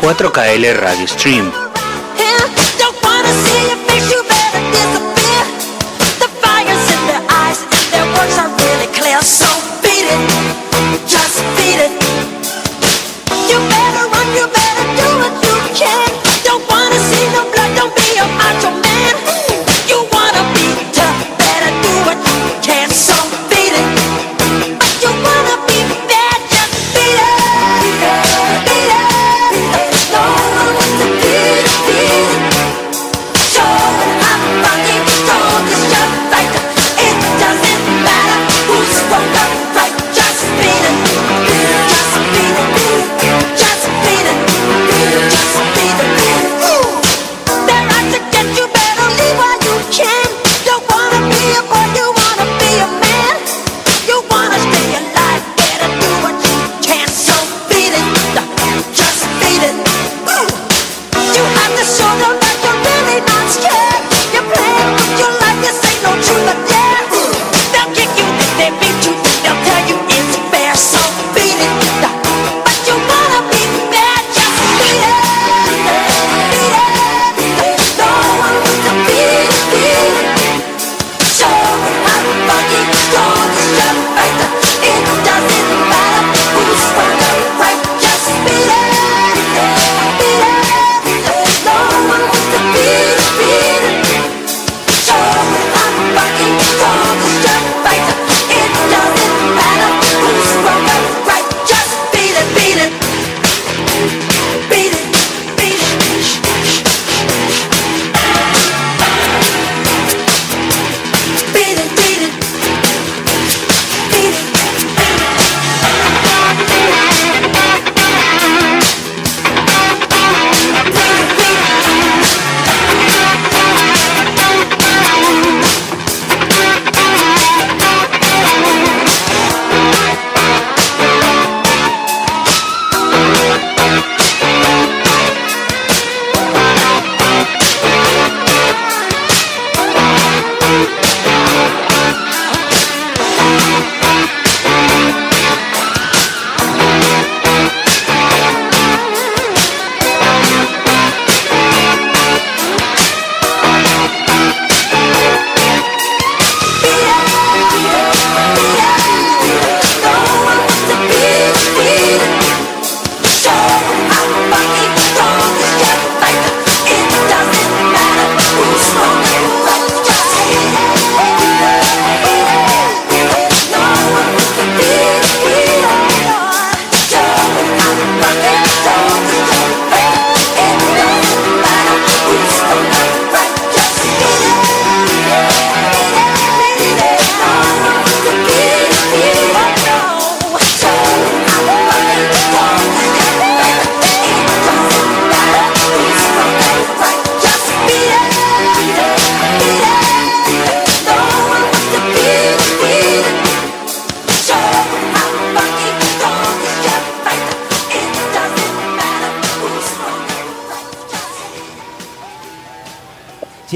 [0.00, 1.65] ...4KL Radio Stream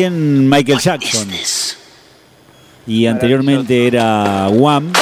[0.08, 1.28] Michael Jackson.
[2.86, 4.92] Y anteriormente era Wham.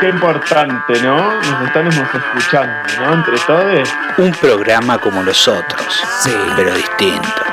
[0.00, 1.34] Qué importante, ¿no?
[1.34, 3.12] Nos estamos escuchando, ¿no?
[3.14, 3.88] Entre todos.
[4.16, 6.30] Un programa como los otros, sí.
[6.56, 7.49] pero distinto.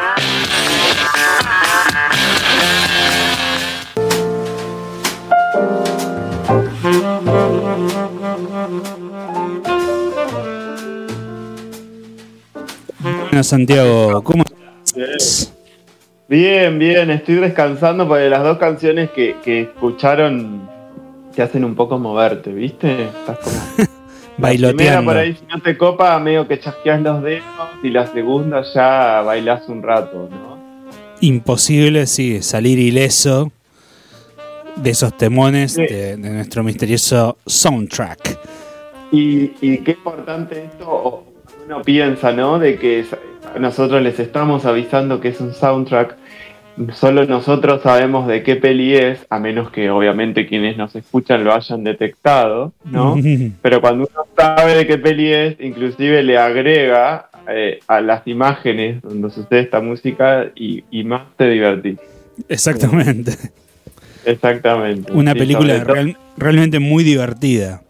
[13.43, 14.23] Santiago.
[14.23, 15.53] ¿Cómo estás?
[16.27, 17.09] Bien, bien.
[17.11, 20.69] Estoy descansando porque las dos canciones que, que escucharon
[21.35, 23.05] te hacen un poco moverte, ¿viste?
[23.05, 23.57] Estás como...
[24.39, 24.71] Bailoteando.
[24.71, 27.43] La primera por ahí, si no te copa, medio que chasqueas los dedos
[27.81, 30.57] y la segunda ya bailás un rato, ¿no?
[31.21, 33.51] Imposible, sí, salir ileso
[34.75, 38.39] de esos temones de, nuestro misterioso soundtrack.
[39.11, 41.23] Y, y, qué importante esto,
[41.67, 42.59] uno piensa, ¿no?
[42.59, 43.05] De que
[43.59, 46.15] nosotros les estamos avisando que es un soundtrack.
[46.93, 51.53] Solo nosotros sabemos de qué peli es, a menos que obviamente quienes nos escuchan lo
[51.53, 53.15] hayan detectado, ¿no?
[53.61, 59.01] Pero cuando uno sabe de qué peli es, inclusive le agrega eh, a las imágenes
[59.01, 61.97] donde sucede esta música y, y más te divertís.
[62.47, 63.31] Exactamente.
[64.23, 65.11] Exactamente.
[65.13, 67.81] Una Sí, película real- realmente muy divertida.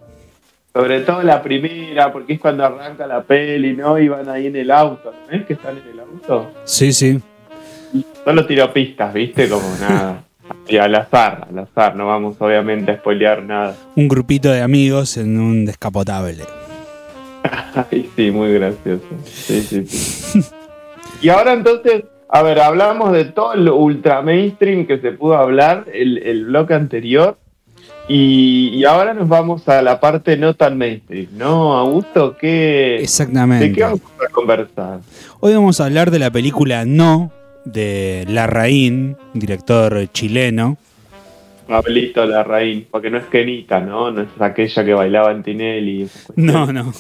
[0.78, 3.98] Sobre todo la primera, porque es cuando arranca la peli, ¿no?
[3.98, 6.52] Y van ahí en el auto, ¿no es que están en el auto?
[6.66, 7.20] Sí, sí.
[8.24, 9.50] Solo tiro pistas, ¿viste?
[9.50, 10.24] Como nada.
[10.68, 13.76] Y al azar, al azar, no vamos obviamente a spoilear nada.
[13.96, 16.44] Un grupito de amigos en un descapotable.
[17.92, 19.04] Ay, sí, muy gracioso.
[19.26, 20.42] Sí, sí, sí.
[21.24, 25.86] Y ahora entonces, a ver, hablamos de todo el ultra mainstream que se pudo hablar
[25.92, 27.40] el, el bloque anterior.
[28.10, 32.38] Y, y ahora nos vamos a la parte no tan mainstream, ¿no, Augusto?
[32.40, 32.48] ¿Qué,
[32.98, 33.74] ¿De Exactamente.
[33.74, 35.00] qué vamos a conversar?
[35.42, 37.32] Hoy vamos a hablar de la película No
[37.66, 40.78] de Larraín, director chileno.
[41.68, 44.10] Pablito Larraín, porque no es Kenita, ¿no?
[44.10, 46.08] No es aquella que bailaba en Tinelli.
[46.38, 46.94] No, no.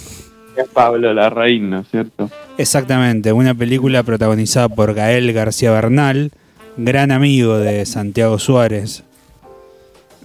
[0.57, 2.29] Es Pablo Larraín, ¿no es cierto?
[2.57, 6.31] Exactamente, una película protagonizada por Gael García Bernal,
[6.75, 9.05] gran amigo de Santiago Suárez.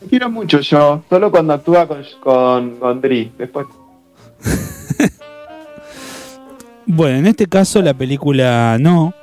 [0.08, 3.32] Quiero mucho yo, solo cuando actúa con, con, con Dri.
[3.38, 3.66] Después
[6.86, 9.14] Bueno, en este caso la película No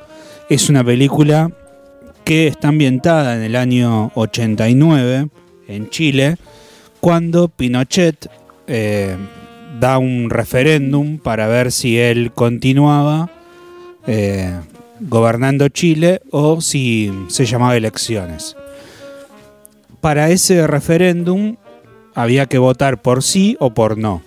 [0.50, 1.52] es una película
[2.26, 5.30] que está ambientada en el año 89
[5.68, 6.38] en Chile,
[7.00, 8.30] cuando Pinochet
[8.68, 9.16] eh,
[9.80, 13.30] da un referéndum para ver si él continuaba
[14.08, 14.60] eh,
[15.00, 18.56] gobernando Chile o si se llamaba elecciones.
[20.02, 21.58] Para ese referéndum
[22.16, 24.22] había que votar por sí o por no.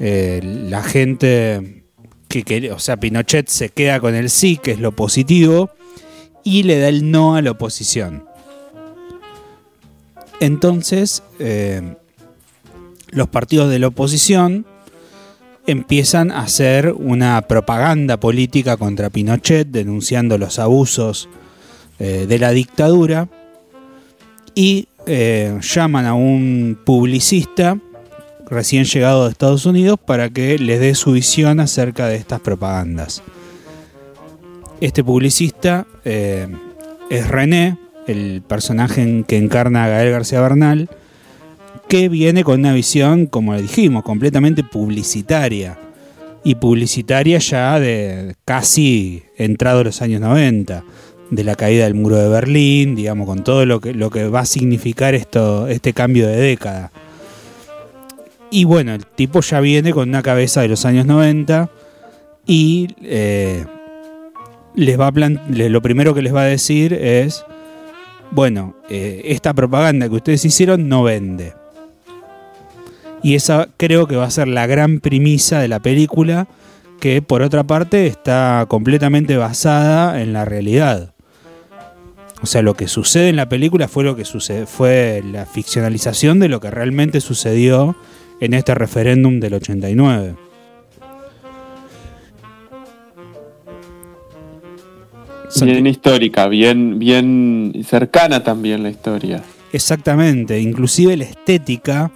[0.00, 1.84] Eh, la gente
[2.28, 5.70] que, que- o sea, Pinochet se queda con el sí, que es lo positivo,
[6.42, 8.24] y le da el no a la oposición.
[10.40, 11.94] Entonces, eh,
[13.10, 14.66] los partidos de la oposición
[15.66, 21.28] empiezan a hacer una propaganda política contra Pinochet, denunciando los abusos
[21.98, 23.28] eh, de la dictadura,
[24.54, 27.78] y eh, llaman a un publicista
[28.48, 33.22] recién llegado de Estados Unidos para que les dé su visión acerca de estas propagandas.
[34.80, 36.48] Este publicista eh,
[37.10, 40.88] es René, el personaje en- que encarna a Gael García Bernal,
[41.88, 45.78] que viene con una visión, como le dijimos, completamente publicitaria.
[46.46, 50.84] Y publicitaria ya de casi entrado los años 90,
[51.30, 54.40] de la caída del muro de Berlín, digamos, con todo lo que, lo que va
[54.40, 56.90] a significar esto, este cambio de década.
[58.50, 61.70] Y bueno, el tipo ya viene con una cabeza de los años 90
[62.46, 63.64] y eh,
[64.74, 67.44] les va a lo primero que les va a decir es,
[68.30, 71.54] bueno, eh, esta propaganda que ustedes hicieron no vende.
[73.22, 76.46] Y esa creo que va a ser la gran premisa de la película,
[77.00, 81.13] que por otra parte está completamente basada en la realidad.
[82.44, 86.40] O sea, lo que sucede en la película fue lo que sucede, fue la ficcionalización
[86.40, 87.96] de lo que realmente sucedió
[88.38, 90.34] en este referéndum del 89.
[95.48, 99.42] Santi- bien histórica, bien, bien cercana también la historia.
[99.72, 102.10] Exactamente, inclusive la estética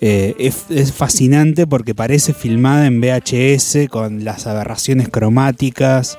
[0.00, 6.16] eh, es, es fascinante porque parece filmada en VHS con las aberraciones cromáticas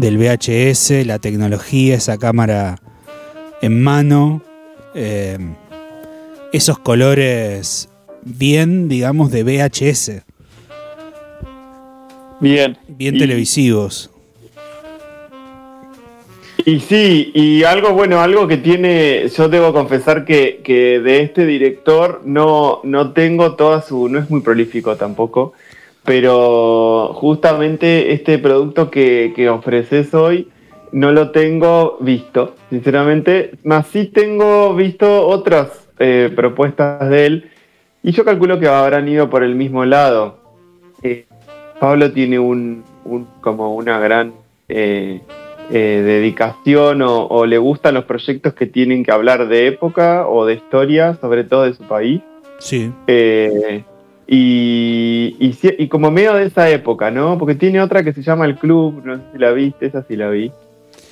[0.00, 2.80] del VHS, la tecnología, esa cámara
[3.62, 4.42] en mano,
[4.94, 5.38] eh,
[6.52, 7.88] esos colores
[8.22, 10.22] bien, digamos, de VHS,
[12.40, 12.78] Bien.
[12.88, 14.10] bien Y- televisivos.
[16.66, 21.46] Y sí, y algo bueno, algo que tiene, yo debo confesar que, que de este
[21.46, 25.54] director no, no tengo toda su, no es muy prolífico tampoco,
[26.04, 30.48] pero justamente este producto que, que ofreces hoy
[30.92, 37.50] no lo tengo visto, sinceramente, más sí tengo visto otras eh, propuestas de él
[38.02, 40.38] y yo calculo que habrán ido por el mismo lado.
[41.02, 41.26] Eh,
[41.78, 44.32] Pablo tiene un, un- como una gran
[44.68, 45.20] eh,
[45.70, 50.54] dedicación o, o le gustan los proyectos que tienen que hablar de época o de
[50.54, 52.20] historia, sobre todo de su país.
[52.58, 53.84] Sí, Eh,
[54.32, 55.34] y,
[55.78, 57.36] y, como medio de esa época, ¿no?
[57.36, 60.14] Porque tiene otra que se llama El Club, no sé si la viste, esa sí
[60.14, 60.52] la vi,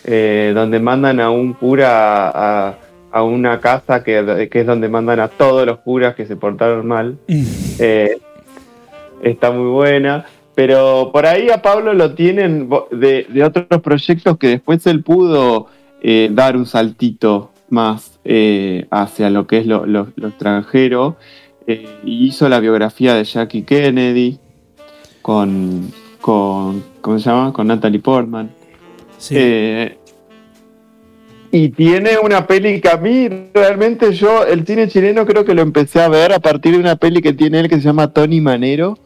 [0.04, 2.78] eh, donde mandan a un cura a,
[3.10, 6.86] a una casa que, que es donde mandan a todos los curas que se portaron
[6.86, 7.18] mal.
[7.80, 8.18] Eh,
[9.22, 10.24] está muy buena.
[10.54, 15.66] Pero por ahí a Pablo lo tienen de, de otros proyectos que después él pudo
[16.02, 18.18] eh, dar un saltito más
[18.90, 21.16] hacia lo que es lo, lo- lo extranjero.
[21.70, 24.38] Eh, hizo la biografía de Jackie Kennedy
[25.20, 27.52] con, con ¿cómo se llama?
[27.52, 28.50] Con Natalie Portman.
[29.18, 29.34] Sí.
[29.36, 29.98] Eh,
[31.52, 35.60] y tiene una peli que a mí realmente yo, el cine chileno creo que lo
[35.60, 38.40] empecé a ver a partir de una peli que tiene él que se llama Tony
[38.40, 38.96] Manero,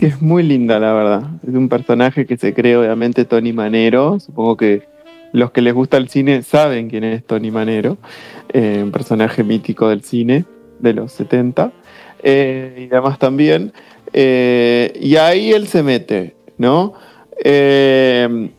[0.00, 1.22] que es muy linda la verdad.
[1.46, 4.88] Es un personaje que se cree obviamente Tony Manero, supongo que
[5.34, 7.98] los que les gusta el cine saben quién es Tony Manero,
[8.50, 10.46] eh, un personaje mítico del cine
[10.78, 11.72] de los 70
[12.22, 13.72] eh, y demás también.
[14.12, 16.94] Eh, y ahí él se mete, ¿no?
[17.44, 18.50] Eh,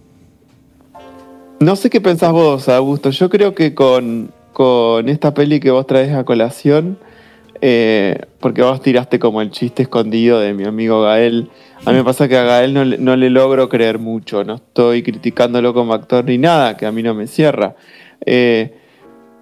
[1.59, 3.09] no sé qué pensás vos, Augusto.
[3.09, 6.97] Yo creo que con, con esta peli que vos traes a colación,
[8.39, 11.49] porque vos tiraste como el chiste escondido de mi amigo Gael.
[11.85, 14.45] A mí me pasa que a Gael no, no le logro creer mucho.
[14.45, 17.75] No estoy criticándolo como actor ni nada, que a mí no me cierra.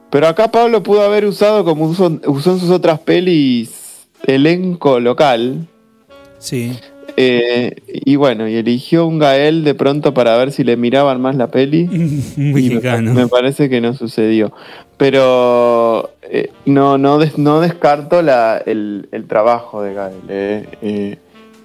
[0.09, 5.67] Pero acá Pablo pudo haber usado, como usó, usó en sus otras pelis, elenco local.
[6.39, 6.73] Sí.
[7.19, 11.35] Eh, y bueno, y eligió un Gael de pronto para ver si le miraban más
[11.35, 11.89] la peli.
[12.37, 13.13] Y me, mexicano.
[13.13, 14.51] me parece que no sucedió.
[14.97, 20.15] Pero eh, no, no, des- no descarto la, el, el trabajo de Gael.
[20.29, 21.17] Eh,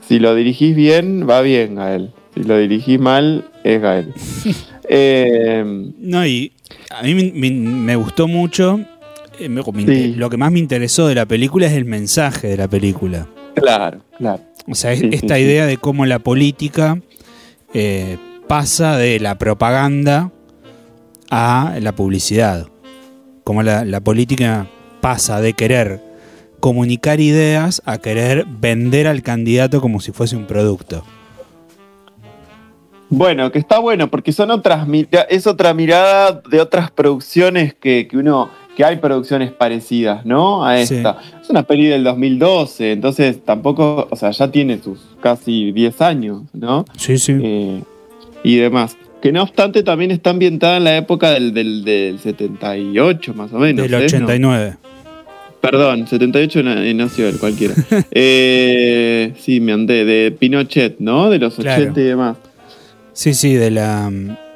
[0.06, 2.10] si lo dirigís bien, va bien, Gael.
[2.34, 4.12] Si lo dirigís mal, es Gael.
[4.94, 5.62] Eh,
[5.98, 6.52] No, y
[6.90, 8.80] a mí me, me- me gustó mucho.
[9.38, 10.14] eh, me- Sí.
[10.16, 13.26] Lo que más me interesó de la película es el mensaje de la película.
[13.54, 14.42] claro, claro.
[14.68, 15.42] O sea, es- Sí, sí, esta sí.
[15.42, 17.00] idea de cómo la política
[17.74, 18.18] eh,
[18.48, 20.30] pasa de la propaganda
[21.30, 22.66] a la publicidad.
[23.44, 24.66] Cómo la, la política
[25.00, 26.00] pasa de querer
[26.60, 31.02] comunicar ideas a querer vender al candidato como si fuese un producto.
[33.16, 34.86] Bueno, que está bueno, porque son otras
[35.28, 40.64] es otra mirada de otras producciones que, que uno, que hay producciones parecidas, ¿no?
[40.64, 40.94] A Sí.
[40.96, 41.18] esta.
[41.42, 46.42] Es una peli del 2012, entonces tampoco, o sea, ya tiene sus casi 10 años,
[46.54, 46.84] ¿no?
[46.96, 47.34] Sí, sí.
[47.42, 47.82] Eh,
[48.44, 48.96] y demás.
[49.20, 53.58] Que no obstante también está ambientada en la época del, del, del 78, más o
[53.58, 53.88] menos.
[53.88, 54.04] del ¿eh?
[54.06, 54.70] 89.
[54.80, 54.82] No,
[55.60, 57.74] perdón, 78 na- eh, nació él, cualquiera.
[58.10, 61.30] Eh, sí, me andé, de Pinochet, ¿no?
[61.30, 62.00] De los 80 Claro.
[62.00, 62.36] y demás.
[63.12, 64.10] Sí, sí, de la.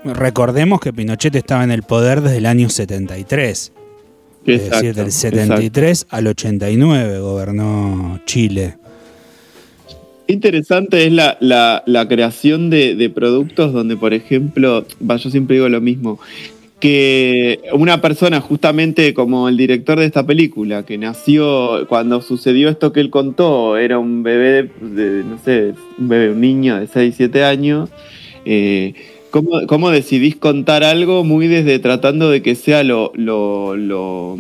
[0.04, 3.72] Recordemos que Pinochet estaba en el poder desde el año 73.
[4.46, 8.76] es decir, Exacto, del 73 al 89 gobernó Chile.
[10.28, 15.57] Interesante es la, la- la creación de, de productos donde, por ejemplo, va, yo siempre
[15.57, 16.18] digo lo mismo,
[16.80, 22.92] que una persona justamente como el director de esta película, que nació cuando sucedió esto
[22.92, 27.14] que él contó, era un bebé, de, no sé, un bebé, un niño de 6,
[27.16, 27.88] 7 años,
[28.47, 28.94] eh,
[29.30, 33.12] ¿cómo, cómo decidís contar algo muy desde tratando de que sea lo...
[33.14, 34.38] lo, lo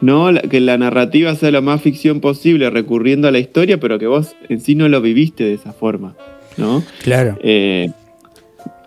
[0.00, 0.30] ¿no?
[0.48, 4.36] Que la narrativa sea lo más ficción posible, recurriendo a la historia, pero que vos
[4.48, 6.14] en sí no lo viviste de esa forma,
[6.56, 6.84] ¿no?
[7.02, 7.36] Claro.
[7.42, 7.90] Eh,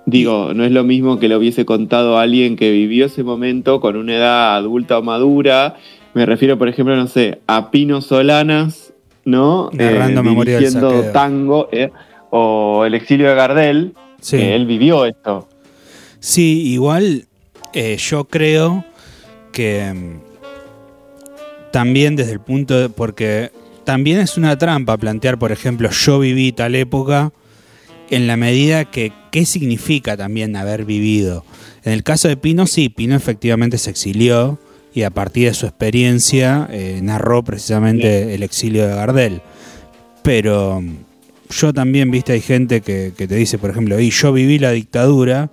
[0.06, 3.98] digo, no es lo mismo que lo hubiese contado alguien que vivió ese momento con
[3.98, 5.76] una edad adulta o madura.
[6.14, 8.94] Me refiero, por ejemplo, no sé, a Pino Solanas,
[9.26, 9.70] ¿no?
[9.74, 11.90] Narrando Memoria del dirigiendo tango, eh,
[12.30, 14.38] o El exilio de Gardel, Sí.
[14.38, 15.50] que él vivió esto.
[16.20, 17.28] Sí, igual
[17.74, 18.86] eh, yo creo
[19.52, 22.90] que mm, también desde el punto de.
[22.90, 23.52] porque
[23.84, 27.34] también es una trampa plantear, por ejemplo, yo viví tal época
[28.10, 31.44] en la medida que qué significa también haber vivido.
[31.84, 34.60] En el caso de Pino, sí, Pino efectivamente se exilió
[34.94, 39.42] y a partir de su experiencia eh, narró precisamente el exilio de Gardel.
[40.22, 40.98] Pero mm,
[41.52, 44.72] yo también, viste, hay gente que, que te dice, por ejemplo, y yo viví la
[44.72, 45.50] dictadura.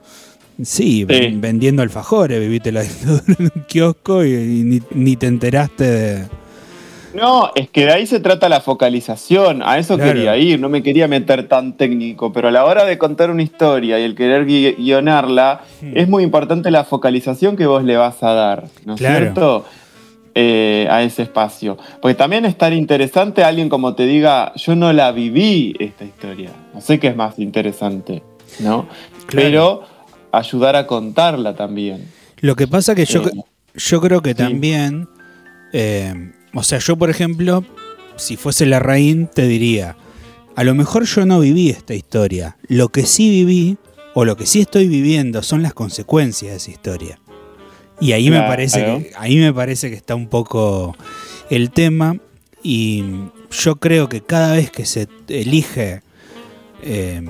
[0.63, 5.27] Sí, ven- vendiendo alfajores, viviste la dictadura en un kiosco y, y ni, ni te
[5.27, 6.25] enteraste de...
[7.15, 10.13] No, es que de ahí se trata la focalización, a eso Claro.
[10.13, 13.43] quería ir, no me quería meter tan técnico, pero a la hora de contar una
[13.43, 15.63] historia y el querer gui- guionarla,
[15.95, 19.19] es muy importante la focalización que vos le vas a dar, ¿no es Claro.
[19.25, 19.65] cierto?
[20.35, 21.77] Eh, a ese espacio.
[22.01, 26.51] Porque también es tan interesante alguien como te diga, yo no la viví esta historia,
[26.73, 28.23] no sé qué es más interesante,
[28.61, 28.87] ¿no?
[29.27, 29.49] Claro.
[29.49, 29.83] Pero
[30.31, 32.09] ayudar a contarla también.
[32.41, 33.31] Lo que pasa que yo, Eh,
[33.75, 34.37] yo creo que sí.
[34.37, 35.09] también,
[35.73, 37.65] eh, o sea, yo por ejemplo,
[38.17, 39.97] si fuese la Raín, te diría,
[40.55, 42.59] a lo mejor yo no viví esta historia.
[42.69, 43.77] Lo que sí viví,
[44.15, 47.19] o lo que sí estoy viviendo, son las consecuencias de esa historia.
[48.01, 50.97] Y ahí me parece que, ahí me parece que está un poco
[51.51, 52.17] el tema.
[52.63, 53.05] Y
[53.51, 56.03] yo creo que cada vez que se elige
[56.83, 57.23] eh,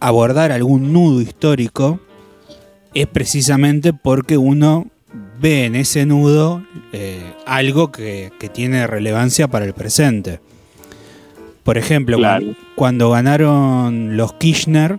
[0.00, 2.00] abordar algún nudo histórico,
[2.94, 4.86] es precisamente porque uno
[5.40, 10.40] ve en ese nudo eh, algo que, que tiene relevancia para el presente.
[11.62, 12.44] Por ejemplo, Claro.
[12.44, 14.98] cuan- cuando ganaron los Kirchner,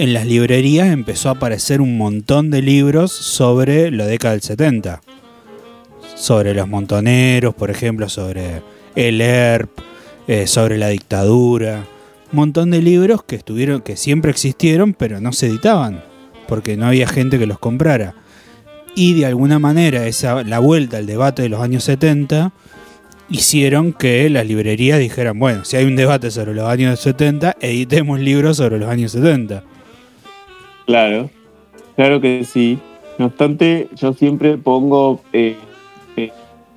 [0.00, 5.02] en las librerías empezó a aparecer un montón de libros sobre la década del 70.
[6.16, 8.62] Sobre los montoneros, por ejemplo, sobre
[8.96, 9.68] el ERP,
[10.26, 11.84] eh, sobre la dictadura.
[12.32, 16.02] Un montón de libros que estuvieron, que siempre existieron, pero no se editaban,
[16.48, 18.14] porque no había gente que los comprara.
[18.94, 22.54] Y de alguna manera esa, la vuelta al debate de los años 70
[23.28, 28.18] hicieron que las librerías dijeran, bueno, si hay un debate sobre los años 70, editemos
[28.18, 29.64] libros sobre los años 70.
[30.90, 31.30] Claro,
[31.94, 32.78] claro que sí.
[33.16, 35.54] No obstante, yo siempre pongo eh,
[36.16, 36.32] eh,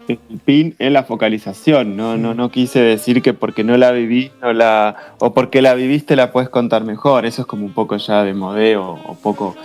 [0.07, 1.97] el pin en la focalización.
[1.97, 5.73] No, no, no quise decir que porque no la viví, no la, o porque la
[5.73, 7.25] viviste la puedes contar mejor.
[7.25, 9.55] Eso es como un poco ya de modeo o poco,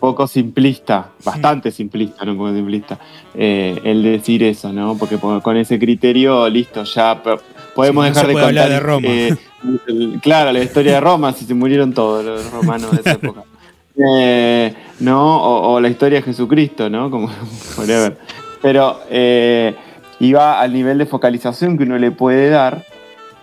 [0.00, 2.98] poco simplista, bastante simplista, no poco simplista,
[3.34, 4.96] eh, el decir eso, ¿no?
[4.98, 7.38] Porque po- con ese criterio, listo, ya po-
[7.76, 8.68] podemos Sí, no dejar de contar.
[8.70, 9.08] de Roma.
[9.08, 9.36] eh,
[10.22, 13.44] claro, la historia de Roma, si se murieron todos los romanos de esa época.
[13.96, 15.36] Eh, ¿no?
[15.42, 17.10] O, o la historia de Jesucristo, ¿no?
[17.10, 17.30] Como
[17.78, 18.16] whatever.
[18.60, 19.74] Pero eh,
[20.20, 22.84] iba al nivel de focalización que uno le puede dar,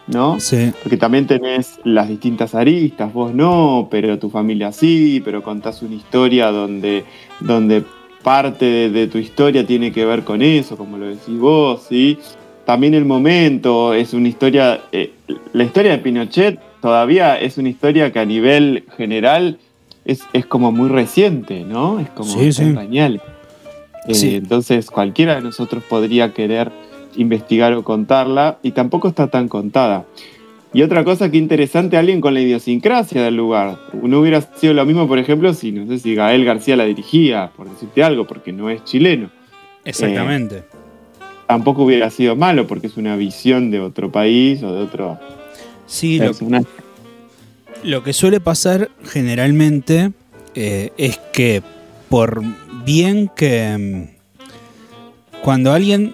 [0.08, 0.39] ¿no?
[0.39, 0.72] Sí.
[0.82, 5.95] Porque también tenés las distintas aristas, vos no, pero tu familia sí, pero contás una
[5.95, 7.06] historia donde,
[7.39, 7.84] donde
[8.24, 12.18] parte de, de tu historia tiene que ver con eso, como lo decís vos, ¿sí?
[12.66, 15.12] También el momento es una historia, eh,
[15.54, 19.58] la historia de Pinochet todavía es una historia que a nivel general
[20.06, 22.00] es, es como muy reciente, ¿no?
[22.00, 22.52] Es como Sí.
[24.08, 24.36] Eh, Sí.
[24.36, 26.72] Entonces cualquiera de nosotros podría querer
[27.16, 30.06] investigar o contarla y tampoco está tan contada.
[30.72, 33.80] Y otra cosa que interesante, alguien con la idiosincrasia del lugar.
[34.04, 37.52] No hubiera sido lo mismo, por ejemplo, si no sé si Gael García la dirigía,
[37.56, 39.32] por decirte algo, porque no es chileno.
[39.84, 40.64] Exactamente.
[41.47, 45.18] Tampoco hubiera sido malo, porque es una visión de otro país o de otro
[45.88, 46.68] sí, lo, personaje.
[46.78, 46.88] lo
[48.03, 50.11] que suele pasar generalmente
[50.55, 51.61] eh, es que
[52.09, 52.41] por
[52.86, 54.43] bien que mm,
[55.41, 56.13] cuando alguien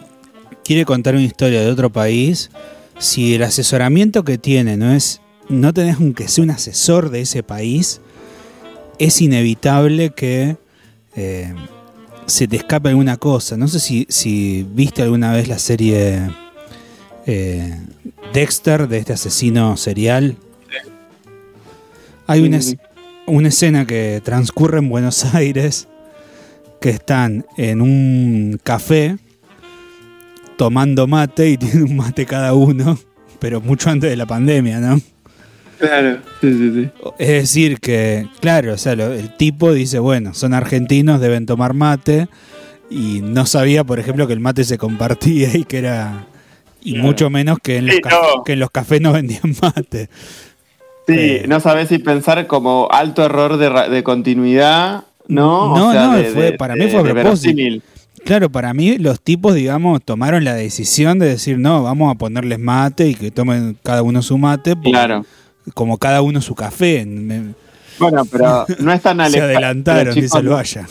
[0.64, 2.52] quiere contar una historia de otro país,
[2.98, 7.44] si el asesoramiento que tiene no es, no tenés aunque sea un asesor de ese
[7.44, 8.02] país,
[9.00, 10.58] es inevitable que
[11.16, 11.54] eh,
[12.26, 13.58] se te escape alguna cosa.
[13.58, 16.30] No sé si, si viste alguna vez la serie
[17.26, 17.78] eh,
[18.34, 20.38] Dexter de este asesino serial.
[22.28, 22.78] Hay una, es-
[23.28, 25.88] una escena que transcurre en Buenos Aires
[26.82, 29.18] que están en un café
[30.58, 32.98] tomando mate y tienen un mate cada uno,
[33.40, 35.00] pero mucho antes de la pandemia, ¿no?
[35.80, 36.90] Claro, sí, sí, sí.
[37.20, 41.74] Es decir, que, claro, o sea, lo- el tipo dice, bueno, son argentinos, deben tomar
[41.74, 42.28] mate,
[42.90, 46.28] y no sabía, por ejemplo, que el mate se compartía y que era.
[46.82, 47.08] Y Claro.
[47.08, 48.44] mucho menos que en, los Sí, no.
[48.44, 50.08] que en los cafés no vendían mate.
[51.08, 55.76] Sí, no sabes si pensar como alto error de, de continuidad, ¿no?
[55.78, 57.84] No, no, de- fue- para mí fue a propósito.
[58.24, 62.58] Claro, para mí los tipos, digamos, tomaron la decisión de decir, no, vamos a ponerles
[62.58, 65.26] mate y que tomen cada uno su mate, Claro.
[65.76, 67.06] como cada uno su café.
[68.00, 69.46] Bueno, pero no es tan se alejada.
[69.52, 70.88] adelantaron, pero, dice el Vaya.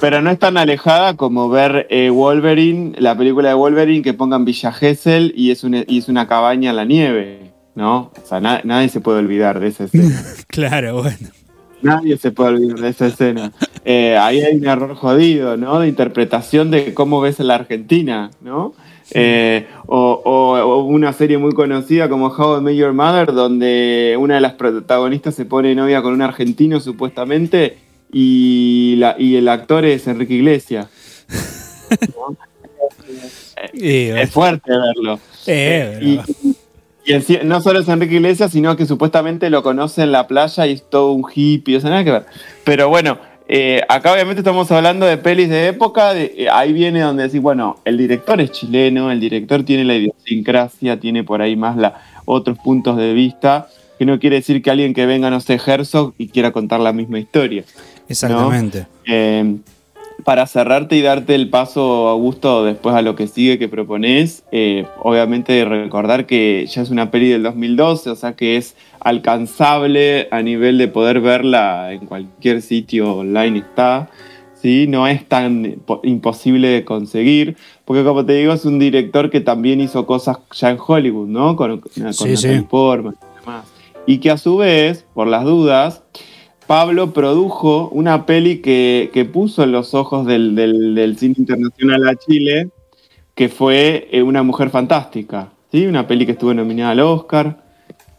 [0.00, 4.44] Pero no es tan alejada como ver eh, Wolverine, la película de Wolverine, que pongan
[4.44, 7.47] Villa Gesell y es una, y es una cabaña en la nieve,
[7.78, 8.10] ¿no?
[8.22, 10.20] O sea, na- nadie se puede olvidar de esa escena.
[10.48, 11.28] Claro, bueno.
[11.80, 13.52] nadie se puede olvidar de esa escena.
[13.84, 15.78] Eh, ahí hay un error jodido, ¿no?
[15.78, 18.74] De interpretación de cómo ves a la Argentina, ¿no?
[19.12, 24.16] Eh, o, o- o una serie muy conocida como How I Met Your Mother, donde
[24.18, 27.78] una de las protagonistas se pone novia con un argentino supuestamente
[28.12, 30.88] y, la, y el actor es Enrique Iglesias.
[33.72, 35.18] Eh, Es fuerte verlo.
[35.46, 36.20] eh, Y,
[37.08, 40.72] y no solo es Enrique Iglesias, sino que supuestamente lo conoce en la playa y
[40.72, 42.26] es todo un hippie, o sea, nada que ver.
[42.64, 47.00] Pero bueno, eh, acá obviamente estamos hablando de pelis de época, de- eh, ahí viene
[47.00, 51.56] donde decís, bueno, el director es chileno, el director tiene la idiosincrasia, tiene por ahí
[51.56, 55.40] más la, otros puntos de vista, que no quiere decir que alguien que venga, no
[55.40, 57.64] sé, Herzog y quiera contar la misma historia.
[58.08, 58.86] exactamente.
[59.06, 59.56] Eh,
[60.24, 64.84] para cerrarte y darte el paso, Augusto, después a lo que sigue que propones, eh,
[65.02, 70.42] obviamente recordar que ya es una peli del 2012, o sea que es alcanzable a
[70.42, 74.10] nivel de poder verla en cualquier sitio online está,
[74.60, 74.86] ¿sí?
[74.88, 79.40] No es tan po- imposible de conseguir, porque como te digo, es un director que
[79.40, 81.54] también hizo cosas ya en Hollywood, ¿no?
[81.56, 82.60] Con, con Sí, sí.
[82.68, 83.64] Portman y demás.
[84.06, 86.02] Y que a su vez, por las dudas,
[86.68, 92.06] Pablo produjo una peli que, que puso en los ojos del, del- del cine internacional
[92.08, 92.68] a Chile,
[93.34, 95.86] que fue eh, Una Mujer Fantástica, ¿sí?
[95.86, 97.64] Una peli que estuvo nominada al Oscar,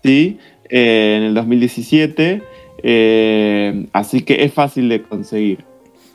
[0.04, 0.40] ¿sí?
[0.70, 2.44] Eh, en el 2017.
[2.84, 5.64] eh, así que es fácil de conseguir.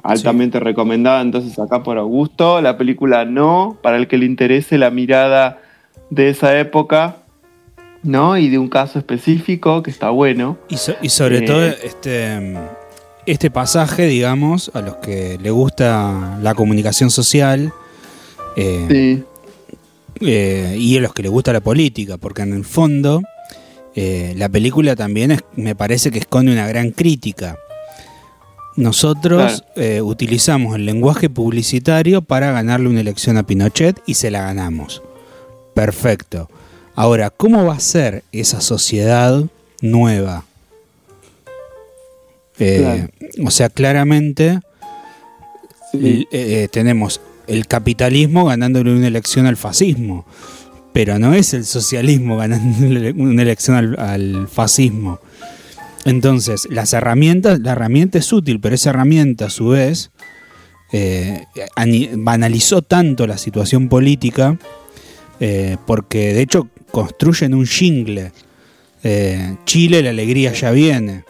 [0.03, 2.61] Altamente recomendada entonces acá por Augusto.
[2.61, 5.61] La película no, para el que le interese la mirada
[6.11, 7.16] de esa época,
[8.05, 8.38] ¿no?
[8.38, 10.57] Y de un caso específico que está bueno.
[10.68, 12.55] Y, so- y sobre Eh, todo este,
[13.26, 17.72] este pasaje, digamos, a los que le gusta la comunicación social
[18.57, 19.24] eh, Sí,
[20.20, 23.22] eh, y a los que le gusta la política, porque en el fondo
[23.96, 27.57] la película también es- me parece que esconde una gran crítica.
[28.76, 29.62] Nosotros
[30.02, 35.00] utilizamos el lenguaje publicitario para ganarle una elección a Pinochet y se la ganamos.
[35.74, 36.48] Perfecto.
[36.97, 39.45] Ahora, ¿cómo va a ser esa sociedad
[39.80, 40.45] nueva?
[42.59, 43.09] Eh,
[43.45, 44.61] O sea, claramente
[45.90, 45.99] sí.
[45.99, 50.24] l- eh, tenemos el capitalismo ganándole una elección al fascismo,
[50.92, 55.18] pero no es el socialismo ganándole una elección al, al fascismo.
[56.05, 60.11] Entonces, las herramientas, la herramienta es útil, pero esa herramienta a su vez
[60.92, 61.47] eh,
[62.16, 64.59] banalizó tanto la situación política
[65.40, 68.30] eh, porque de hecho construyen un jingle.
[69.03, 71.24] eh, Chile, la alegría ya viene.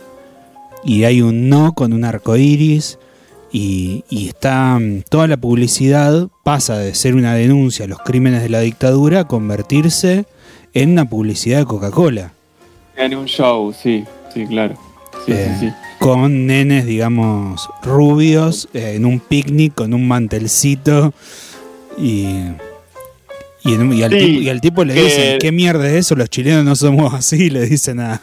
[0.85, 2.99] Y hay un no con un arco iris.
[3.51, 8.43] Y, y está mm, toda la publicidad pasa de ser una denuncia a los crímenes
[8.43, 10.27] de la dictadura a convertirse
[10.75, 12.33] en una publicidad de Coca-Cola.
[12.97, 14.75] En un show, sí, sí, claro.
[15.25, 15.73] Sí, Eh, sí, sí.
[16.01, 21.15] Con nenes, digamos, rubios, eh, en un picnic con un mantelcito.
[21.97, 22.27] Y,
[23.65, 25.95] y, en un- y al, Sí, tipo, y al tipo le dicen, ¿qué mierda es
[25.95, 26.15] eso?
[26.17, 28.21] Los chilenos no somos así, le dicen a...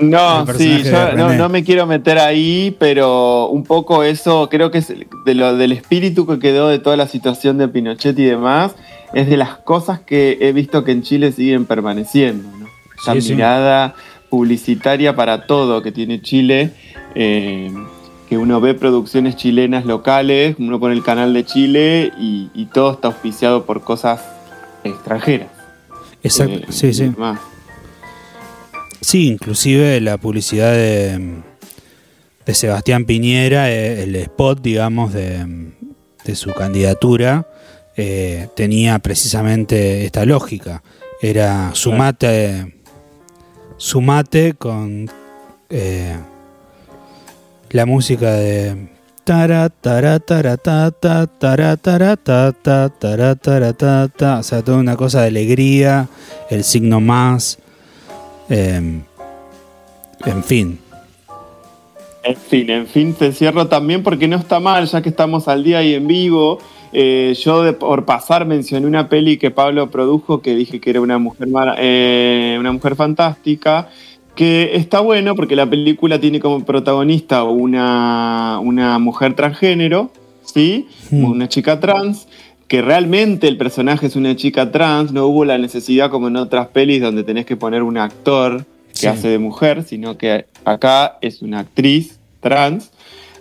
[0.00, 4.88] No, sí, yo no, me quiero meter ahí, pero un poco eso, creo que es
[5.26, 8.72] de lo, del espíritu que quedó de toda la situación de Pinochet y demás,
[9.12, 12.66] es de las cosas que he visto que en Chile siguen permaneciendo, ¿no?
[13.02, 13.34] Esa Sí, sí.
[13.34, 13.94] mirada
[14.30, 16.70] publicitaria para todo que tiene Chile,
[17.14, 17.70] eh,
[18.26, 22.92] que uno ve producciones chilenas locales, uno pone el canal de Chile y, y todo
[22.92, 24.20] está auspiciado por cosas
[24.84, 25.48] extranjeras.
[26.22, 27.04] Exacto, eh, sí, sí.
[27.04, 27.40] demás.
[29.00, 31.40] Sí, inclusive la publicidad de,
[32.44, 35.72] de Sebastián Piñera, el spot, digamos, de,
[36.24, 37.46] de su candidatura,
[37.96, 40.82] eh, tenía precisamente esta lógica.
[41.20, 42.74] Era sumate,
[43.76, 45.10] sumate con
[45.68, 46.16] eh,
[47.70, 48.88] la música de
[54.38, 56.08] o sea, toda una cosa de alegría,
[56.48, 57.58] el signo más.
[58.48, 59.00] Eh,
[60.26, 60.78] en fin,
[62.22, 65.64] En fin, en fin, te cierro también porque no está mal, ya que estamos al
[65.64, 66.58] día y en vivo.
[66.92, 71.18] Eh, yo por pasar mencioné una peli que Pablo produjo que dije que era una
[71.18, 71.48] mujer,
[71.78, 73.88] eh, una mujer fantástica,
[74.40, 80.10] que está bueno porque la película tiene como protagonista una, una mujer transgénero,
[80.46, 80.88] ¿sí?
[81.10, 81.24] Hmm.
[81.24, 82.26] Una chica trans,
[82.66, 86.68] que realmente el personaje es una chica trans, no hubo la necesidad como en otras
[86.68, 89.06] pelis donde tenés que poner un actor que Sí.
[89.08, 92.92] hace de mujer, sino que acá es una actriz trans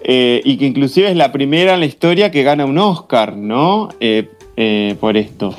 [0.03, 3.87] eh, y que inclusive es la primera en la historia que gana un Oscar, ¿no?
[4.01, 4.27] Eh,
[4.57, 5.55] eh, por esto.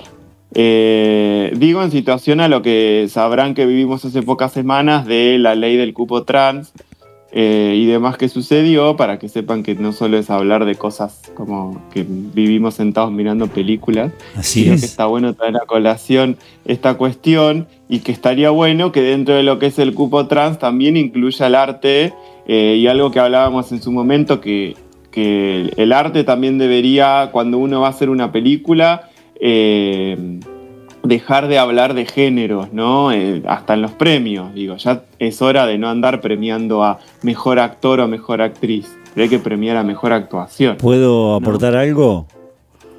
[0.55, 5.55] Eh, digo en situación a lo que sabrán que vivimos hace pocas semanas de la
[5.55, 6.73] ley del cupo trans
[7.33, 11.31] eh, y demás que sucedió, para que sepan que no solo es hablar de cosas
[11.35, 14.81] como que vivimos sentados mirando películas, Así Creo es.
[14.81, 19.45] que está bueno traer a colación esta cuestión y que estaría bueno que dentro de
[19.45, 22.13] lo que es el cupo trans también incluya el arte
[22.49, 24.75] eh, y algo que hablábamos en su momento, que,
[25.13, 29.10] que el arte también debería, cuando uno va a hacer una película,
[29.41, 30.41] eh,
[31.03, 33.13] dejar de hablar de géneros, ¿no?
[33.13, 37.59] Eh, hasta en los premios, digo, ya es hora de no andar premiando a mejor
[37.59, 38.87] actor o mejor actriz,
[39.17, 40.77] hay que premiar a mejor actuación.
[40.77, 42.27] ¿Puedo aportar algo?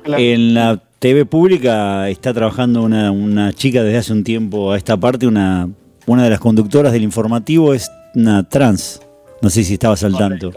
[0.03, 0.21] Claro.
[0.21, 4.97] En la TV pública está trabajando una, una chica desde hace un tiempo a esta
[4.97, 5.69] parte, una,
[6.05, 9.01] una de las conductoras del informativo es una trans.
[9.41, 10.51] No sé si estabas al tanto.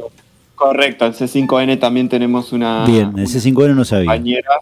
[0.55, 4.07] Correcto, en C5N también tenemos una, Bien, ese 5N no sabía.
[4.07, 4.61] compañera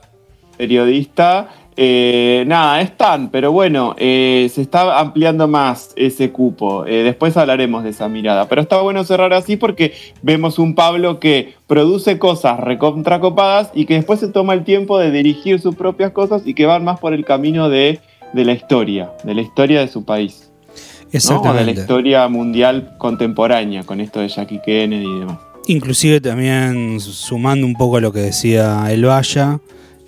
[0.63, 6.87] periodista eh, nada, están, pero bueno, eh, se está ampliando más ese cupo.
[6.87, 8.49] Eh, después hablaremos de esa mirada.
[8.49, 9.93] Pero está bueno cerrar así porque
[10.23, 15.11] vemos un Pablo que produce cosas recontracopadas y que después se toma el tiempo de
[15.11, 17.99] dirigir sus propias cosas y que van más por el camino de,
[18.33, 20.51] de la historia, de la historia de su país.
[20.51, 20.71] ¿no?
[20.71, 21.81] O de la Exactamente.
[21.81, 25.39] historia mundial contemporánea con esto de Jackie Kennedy y demás.
[25.67, 29.61] Inclusive también sumando un poco a lo que decía El Valla,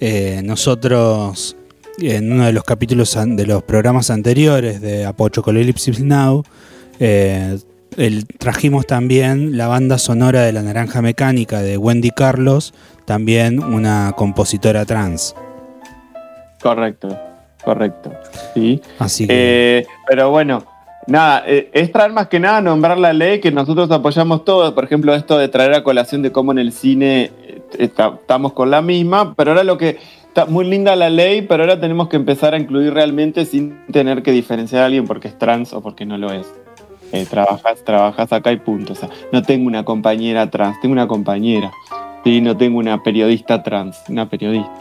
[0.07, 1.57] eh, nosotros
[1.99, 6.43] en uno de los capítulos de los programas anteriores de Apochocolipsis Now,
[7.01, 7.57] eh,
[7.97, 12.75] el- trajimos también la banda sonora de La Naranja Mecánica de Wendy Carlos,
[13.07, 15.35] también una compositora trans.
[16.63, 17.17] Correcto,
[17.65, 18.13] correcto.
[18.55, 18.81] Sí.
[18.99, 20.65] Así que Eh, pero bueno,
[21.07, 24.73] nada, eh, es traer más que nada nombrar la ley que nosotros apoyamos todos.
[24.73, 27.31] Por ejemplo, esto de traer a colación de cómo en el cine
[27.79, 29.99] estamos con la misma, pero ahora lo que
[30.29, 34.23] está muy linda la ley, pero ahora tenemos que empezar a incluir realmente sin tener
[34.23, 36.53] que diferenciar a alguien porque es trans o porque no lo es.
[37.13, 38.95] Eh, trabajas, trabajas acá y punto.
[38.95, 41.71] O sea, no tengo una compañera trans, tengo una compañera.
[42.25, 44.73] Sí, no tengo una periodista trans, una periodista.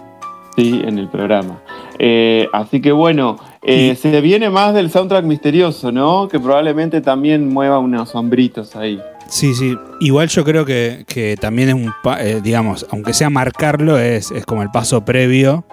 [0.56, 1.62] Sí, en el programa.
[2.00, 6.28] Eh, así que bueno, eh, se viene más del soundtrack misterioso, ¿no?
[6.28, 9.00] Que probablemente también mueva unos sombritos ahí.
[9.28, 9.78] Sí, sí.
[10.00, 14.46] Igual yo creo que, que también es un, eh, digamos, aunque sea marcarlo, es, es
[14.46, 15.66] como el paso previo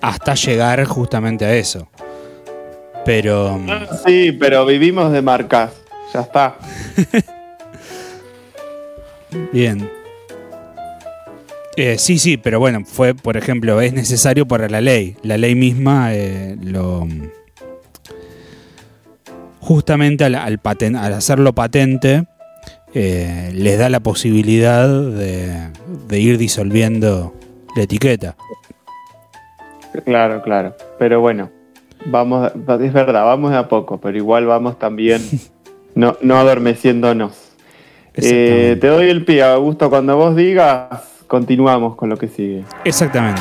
[0.00, 1.88] hasta llegar justamente a eso.
[3.04, 3.70] Pero mm,
[4.06, 5.72] Sí, pero vivimos de marcas.
[6.12, 6.56] Ya está.
[9.52, 9.90] bien.
[11.76, 15.16] Eh, sí, sí, pero bueno, fue, por ejemplo, es necesario para la ley.
[15.22, 17.06] La ley misma eh, lo...
[19.64, 22.24] Justamente al, al paten- al hacerlo patente,
[22.92, 25.70] eh, les da la posibilidad de,
[26.06, 27.34] de ir disolviendo
[27.74, 28.36] la etiqueta.
[30.04, 30.74] Claro, claro.
[30.98, 31.50] Pero bueno,
[32.04, 35.22] vamos, es verdad, vamos de a poco, pero igual vamos también
[35.94, 37.52] no, no adormeciéndonos.
[38.16, 39.88] Eh, te doy el pie, Augusto.
[39.88, 40.88] Cuando vos digas,
[41.26, 42.64] continuamos con lo que sigue.
[42.84, 43.40] Exactamente.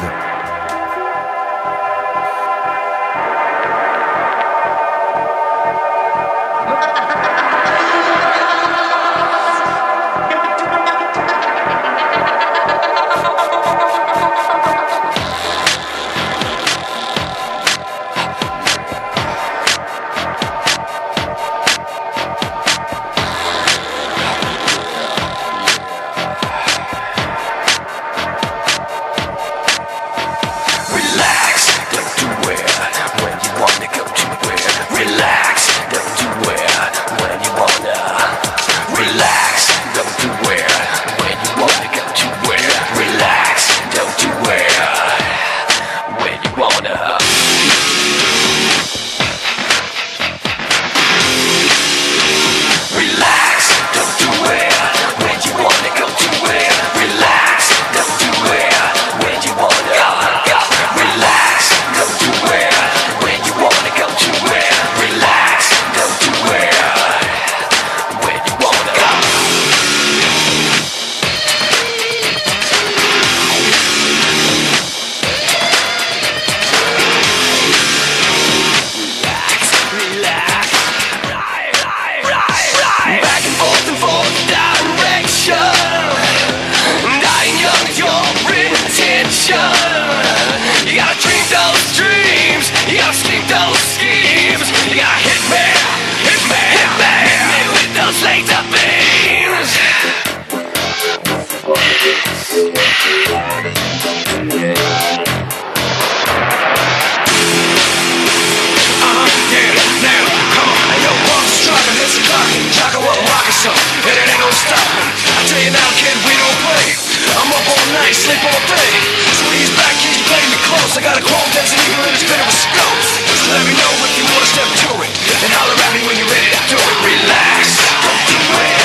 [117.93, 118.91] Night, sleep all day.
[119.37, 120.97] So he's back, he's playing me close.
[120.97, 123.01] I got a chrome dancing eagle in his bit of a scope.
[123.29, 125.13] Just let me know if you wanna step to it,
[125.45, 126.95] and holler at me when you're ready to do it.
[127.05, 127.61] Relax,
[128.01, 128.77] don't do it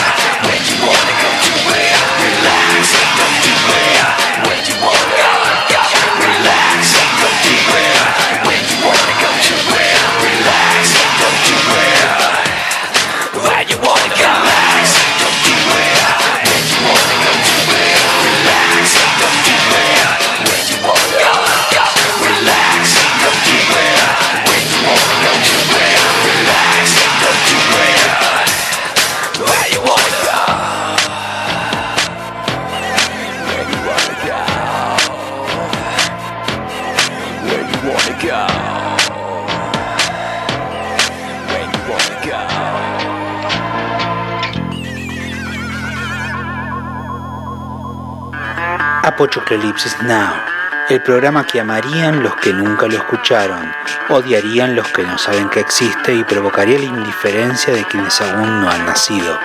[0.45, 1.28] when you wanna go
[49.19, 50.33] Apochoclipsis Now,
[50.89, 53.69] el programa que amarían los que nunca lo escucharon,
[54.11, 58.71] odiarían los que no saben que existe y provocaría la indiferencia de quienes aún no
[58.71, 59.37] han nacido.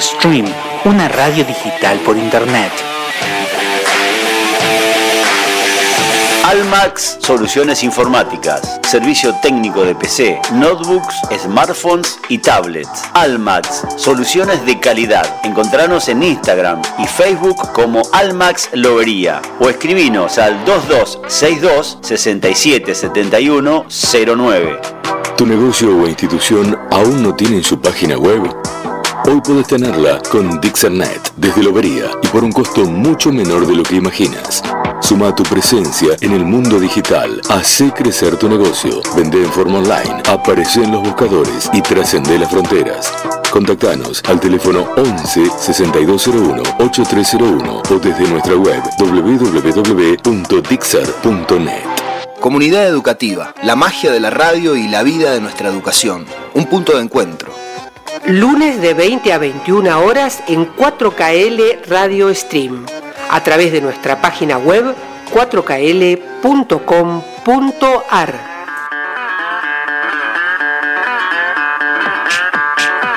[0.00, 0.46] Stream,
[0.84, 2.72] una radio digital por internet.
[6.42, 8.80] Almax Soluciones Informáticas.
[8.82, 13.04] Servicio técnico de PC, notebooks, smartphones y tablets.
[13.12, 15.26] Almax Soluciones de calidad.
[15.44, 23.86] Encontranos en Instagram y Facebook como Almax Lobería o escribinos al 2262 6771
[24.36, 24.80] 09.
[25.36, 28.59] ¿Tu negocio o institución aún no tienen su página web?
[29.26, 33.82] Hoy puedes tenerla con Dixernet desde Lobería y por un costo mucho menor de lo
[33.82, 34.62] que imaginas.
[35.00, 40.22] Suma tu presencia en el mundo digital, hace crecer tu negocio, vende en forma online,
[40.28, 43.12] aparece en los buscadores y trascende las fronteras.
[43.50, 50.30] Contactanos al teléfono 11 6201 8301 o desde nuestra web www.dixer.net.
[52.40, 56.24] Comunidad educativa, la magia de la radio y la vida de nuestra educación.
[56.54, 57.49] Un punto de encuentro.
[58.30, 62.86] Lunes de 20 a 21 horas en 4KL Radio Stream,
[63.28, 64.94] a través de nuestra página web
[65.32, 66.20] 4kl.com.ar.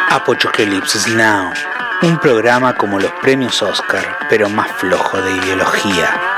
[0.10, 1.52] Apochocalipsis Now,
[2.02, 6.34] un programa como los premios Oscar, pero más flojo de ideología.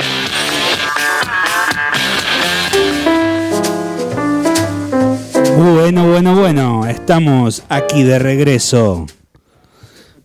[5.76, 9.06] Bueno, bueno, bueno, estamos aquí de regreso.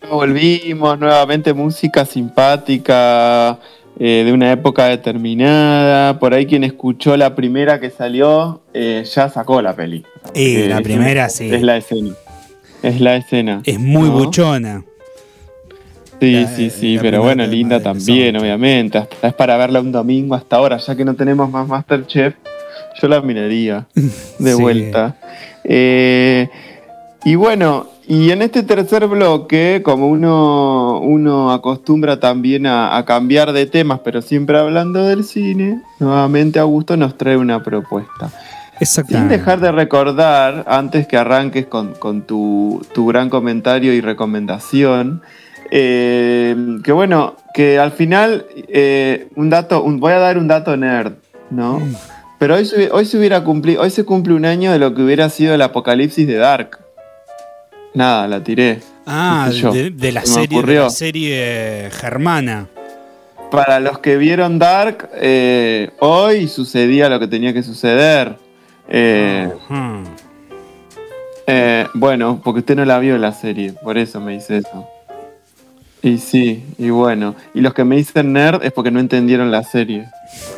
[0.09, 3.59] Volvimos nuevamente, música simpática,
[3.99, 6.21] eh, de una época determinada.
[6.21, 10.05] Por ahí quien escuchó la primera que salió, eh, ya sacó la peli.
[10.37, 11.53] Y Eh, la es primera sí.
[11.53, 12.15] Es la escena.
[12.85, 13.61] Es la escena.
[13.65, 14.19] Es muy ¿no?
[14.19, 14.85] buchona.
[16.21, 18.99] Sí, La- sí, sí, pero bueno, linda también, obviamente.
[18.99, 22.35] Hasta es para verla un domingo hasta ahora, ya que no tenemos más Masterchef,
[23.01, 23.87] yo la miraría
[24.39, 24.61] de Sí.
[24.61, 25.17] vuelta.
[25.65, 26.49] Eh,
[27.25, 33.53] y bueno, y en este tercer bloque, como uno, uno acostumbra también a, a cambiar
[33.53, 38.31] de temas, pero siempre hablando del cine, nuevamente Augusto nos trae una propuesta.
[38.83, 45.21] Sin dejar de recordar, antes que arranques con, con tu, tu gran comentario y recomendación,
[45.71, 50.77] eh, que bueno, que al final, eh, un dato, un- voy a dar un dato
[50.79, 51.13] nerd,
[51.51, 51.81] ¿no?
[52.41, 55.03] Pero hoy, se- hoy se hubiera cumplido, hoy se cumple un año de lo que
[55.03, 56.79] hubiera sido el apocalipsis de Dark.
[57.95, 58.81] Nada, la tiré.
[59.07, 62.67] Ah, qué sé de, de la serie, de la serie germana.
[63.51, 68.37] Para los que vieron Dark, eh, hoy sucedía lo que tenía que suceder.
[68.89, 69.53] Eh.
[71.47, 74.89] Eh, bueno, porque usted no la vio la serie, por eso me dice eso.
[76.01, 77.35] Y sí, y bueno.
[77.53, 80.07] Y los que me dicen nerd es porque no entendieron la serie.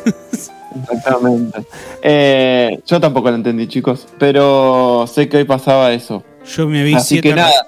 [0.81, 1.59] Exactamente.
[2.01, 6.23] Eh, yo tampoco la entendí, chicos, pero sé que hoy pasaba eso.
[6.57, 7.21] Yo me vi Así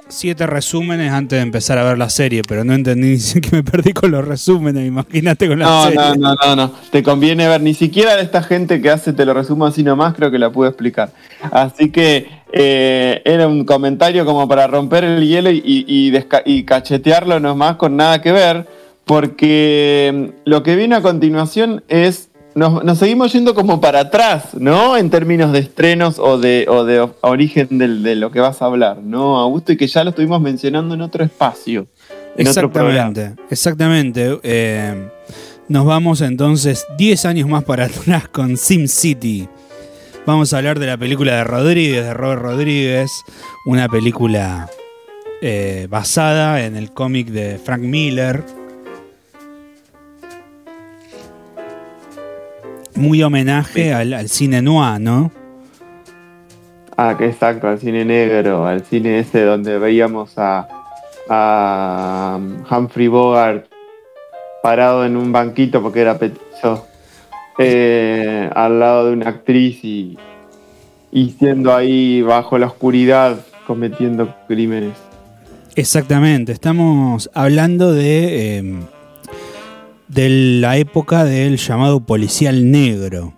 [0.10, 3.94] siete, resúmenes antes de empezar a ver la serie, pero no entendí que me perdí
[3.94, 5.96] con los resúmenes, imagínate con la No, serie.
[5.98, 6.72] no, no, no, no.
[6.92, 10.14] Te conviene ver, ni siquiera de esta gente que hace, te lo resumo así nomás,
[10.14, 11.12] creo que la pude explicar.
[11.52, 16.14] Así que eh, era un comentario como para romper el hielo y, y-
[16.46, 18.68] y cachetearlo nomás con nada que ver,
[19.06, 22.30] porque mm, lo que viene a continuación es.
[22.56, 24.96] Nos, nos seguimos yendo como para atrás, ¿no?
[24.96, 29.00] En términos de estrenos o de, o de origen de lo que vas a hablar,
[29.04, 29.74] ¿no, Augusto?
[29.74, 31.86] Y que ya lo estuvimos mencionando en otro espacio,
[32.38, 33.10] en otro programa.
[33.10, 34.40] Exactamente, exactamente.
[34.44, 35.10] Eh,
[35.68, 39.50] nos vamos entonces 10 años más para atrás con Sim City.
[40.26, 43.12] Vamos a hablar de la película de Rodríguez, de Robert Rodríguez,
[43.66, 44.70] una película
[45.42, 48.46] eh, basada en el cómic de Frank Miller.
[52.96, 55.32] Muy homenaje al, al cine noir, ¿no?
[56.98, 60.68] Ah, que exacto, al cine negro, al cine ese donde veíamos a,
[61.30, 63.66] a um, Humphrey Bogart
[64.64, 66.88] parado en un banquito porque era petizo,
[67.58, 70.18] eh, al lado de una actriz y,
[71.12, 73.38] y siendo ahí bajo la oscuridad
[73.68, 74.94] cometiendo crímenes.
[75.76, 78.80] Exactamente, estamos hablando de, eh,
[80.08, 83.34] de la época del llamado policial negro.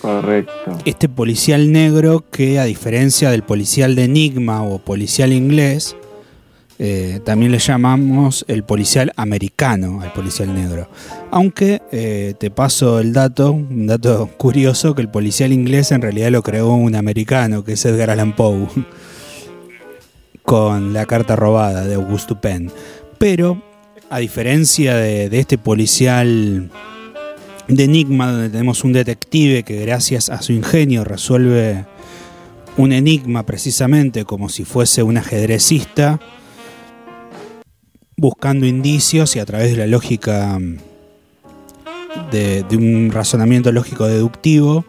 [0.00, 0.78] Correcto.
[0.84, 5.96] Este policial negro que a diferencia del policial de enigma o policial inglés,
[6.78, 10.88] eh, también le llamamos el policial americano al policial negro.
[11.30, 16.30] Aunque eh, te paso el dato, un dato curioso, que el policial inglés en realidad
[16.30, 18.66] lo creó un americano, que es Edgar Allan Poe,
[20.42, 22.70] con la carta robada de Augusto Penn.
[23.18, 23.62] Pero,
[24.10, 26.70] a diferencia de, este policial
[27.68, 31.86] de enigma, donde tenemos un detective que gracias a su ingenio resuelve
[32.76, 36.20] un enigma precisamente como si fuese un ajedrecista,
[38.16, 40.76] buscando indicios y a través de la lógica mm,
[42.30, 44.84] de, un razonamiento lógico deductivo,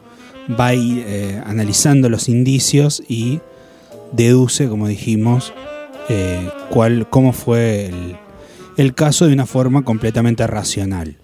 [0.59, 3.39] va eh, analizando los indicios y
[4.11, 5.53] deduce, como dijimos,
[6.09, 8.17] eh, cuál, cómo fue el,
[8.77, 11.17] el caso de una forma completamente racional.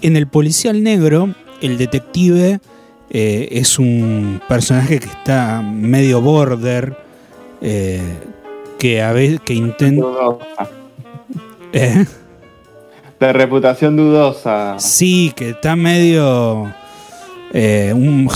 [0.00, 2.60] En el policial negro, el detective
[3.10, 6.96] eh, es un personaje que está medio border,
[7.60, 8.00] eh,
[8.78, 10.04] que a veces que intenta...
[11.72, 12.04] ¿Eh?
[13.20, 14.76] De reputación dudosa.
[14.80, 16.72] Sí, que está medio.
[17.52, 18.28] eh, un-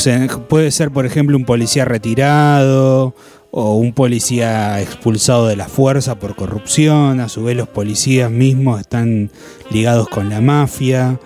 [0.49, 3.15] puede ser, por ejemplo, un policía retirado
[3.59, 7.21] o un policía expulsado de la fuerza por corrupción.
[7.21, 9.31] A su vez, los policías mismos están
[9.71, 11.19] ligados con la mafia.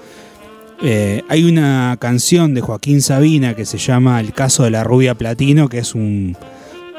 [0.81, 5.17] Eh, hay una canción de Joaquín Sabina que se llama El caso de la rubia
[5.17, 6.37] platino, que es un.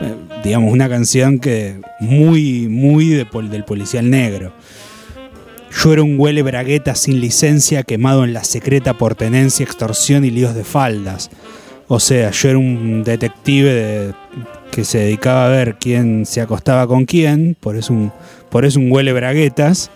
[0.01, 3.05] eh, digamos, una canción que muy, muy
[3.49, 4.51] del policial negro.
[5.81, 10.29] Yo era un huele bragueta sin licencia quemado en la secreta por tenencia, extorsión y
[10.29, 11.29] líos de faldas.
[11.87, 14.13] O sea, yo era un detective de-
[14.71, 18.11] que se dedicaba a ver quién se acostaba con quién, por eso un,
[18.49, 19.91] por eso un huele braguetas,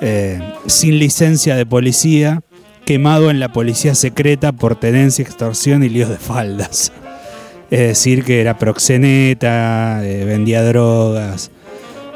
[0.00, 2.42] eh, sin licencia de policía,
[2.84, 6.92] quemado en la policía secreta por tenencia, extorsión y líos de faldas.
[7.70, 11.50] Es decir, que era proxeneta, eh, vendía drogas,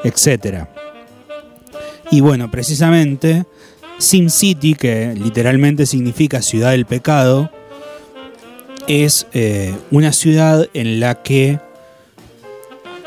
[0.05, 0.65] etc.
[2.11, 3.45] Y bueno, precisamente
[3.99, 7.51] Sin City, que literalmente significa ciudad del pecado,
[8.87, 11.59] es eh, una ciudad en la que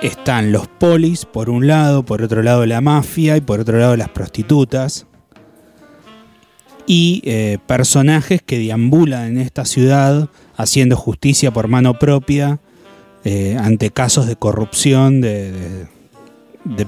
[0.02, 3.96] están los polis por un lado, por otro lado la mafia y por otro lado
[3.98, 5.06] las prostitutas.
[6.86, 12.60] Y eh, personajes que deambulan en esta ciudad haciendo justicia por mano propia
[13.24, 15.88] eh, ante casos de corrupción de,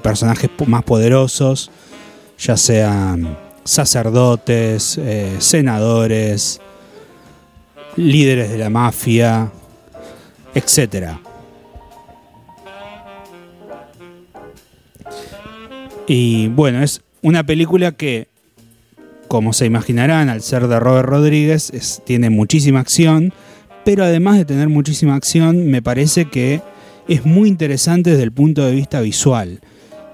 [0.01, 1.70] personajes más poderosos,
[2.39, 6.62] ya sean sacerdotes, eh, senadores,
[7.95, 9.51] líderes de la mafia,
[10.55, 11.20] etcétera.
[16.14, 18.28] Y bueno, es una película que,
[19.30, 21.72] como se imaginarán, al ser de Robert Rodríguez,
[22.03, 23.32] tiene muchísima acción,
[23.86, 26.59] pero además de tener muchísima acción, me parece que
[27.07, 29.62] es muy interesante desde el punto de vista visual.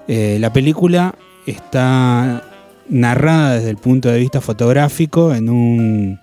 [0.06, 1.16] Eh, la película
[1.48, 2.44] está
[2.88, 6.20] narrada desde el punto de vista fotográfico en un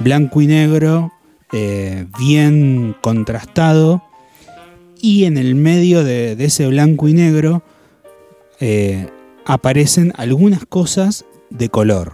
[0.00, 1.12] blanco y negro
[1.52, 4.02] eh, bien contrastado
[4.98, 7.62] y en el medio de ese blanco y negro
[8.66, 9.06] eh,
[9.44, 12.12] aparecen algunas cosas de color.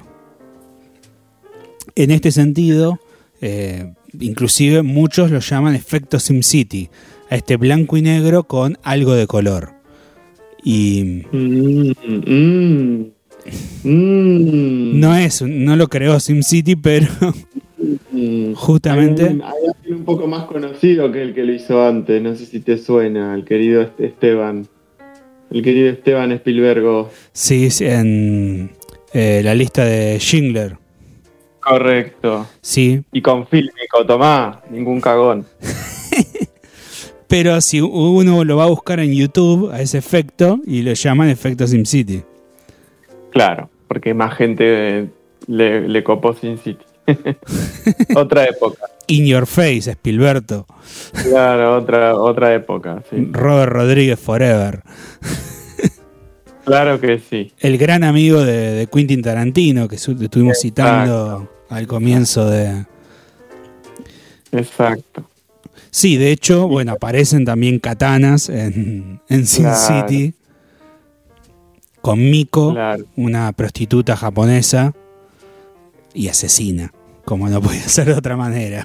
[1.95, 2.99] En este sentido,
[3.41, 6.89] eh, inclusive muchos lo llaman efecto SimCity,
[7.31, 9.71] a este blanco y negro con algo de color.
[10.65, 13.05] Y Mm, mm,
[13.85, 15.01] mm.
[15.01, 17.07] no es, no lo creó SimCity, pero
[18.57, 22.21] justamente Hay un, hay un poco más conocido que el que lo hizo antes.
[22.21, 24.67] No sé si te suena, el querido Est- Esteban.
[25.51, 27.09] El querido Esteban Spielberg.
[27.33, 28.71] sí, en
[29.13, 30.77] eh, la lista de Schindler.
[31.61, 32.47] Correcto.
[32.61, 35.47] Sí, Y con fílmico, tomá, ningún cagón.
[37.29, 41.29] pero si uno lo va a buscar en YouTube a ese efecto y lo llaman
[41.29, 42.23] efecto SimCity.
[43.31, 45.11] Claro, porque más gente
[45.47, 46.85] le, le copó Sin City.
[48.15, 48.85] otra época.
[49.09, 50.67] In Your Face, Spielberto.
[51.25, 53.29] Claro, otra, otra época, sí.
[53.33, 54.83] Robert Rodríguez Forever.
[56.65, 57.53] Claro que sí.
[57.59, 62.85] El gran amigo de, de Quentin Tarantino que su- estuvimos citando al comienzo de...
[64.53, 65.25] Exacto.
[65.91, 70.07] Sí, de hecho, bueno, aparecen también katanas en, en Sin Claro.
[70.09, 70.35] City.
[72.01, 73.05] Con Miko, Claro.
[73.17, 74.93] una prostituta japonesa
[76.15, 76.93] y asesina,
[77.31, 78.85] como no podía ser de otra manera.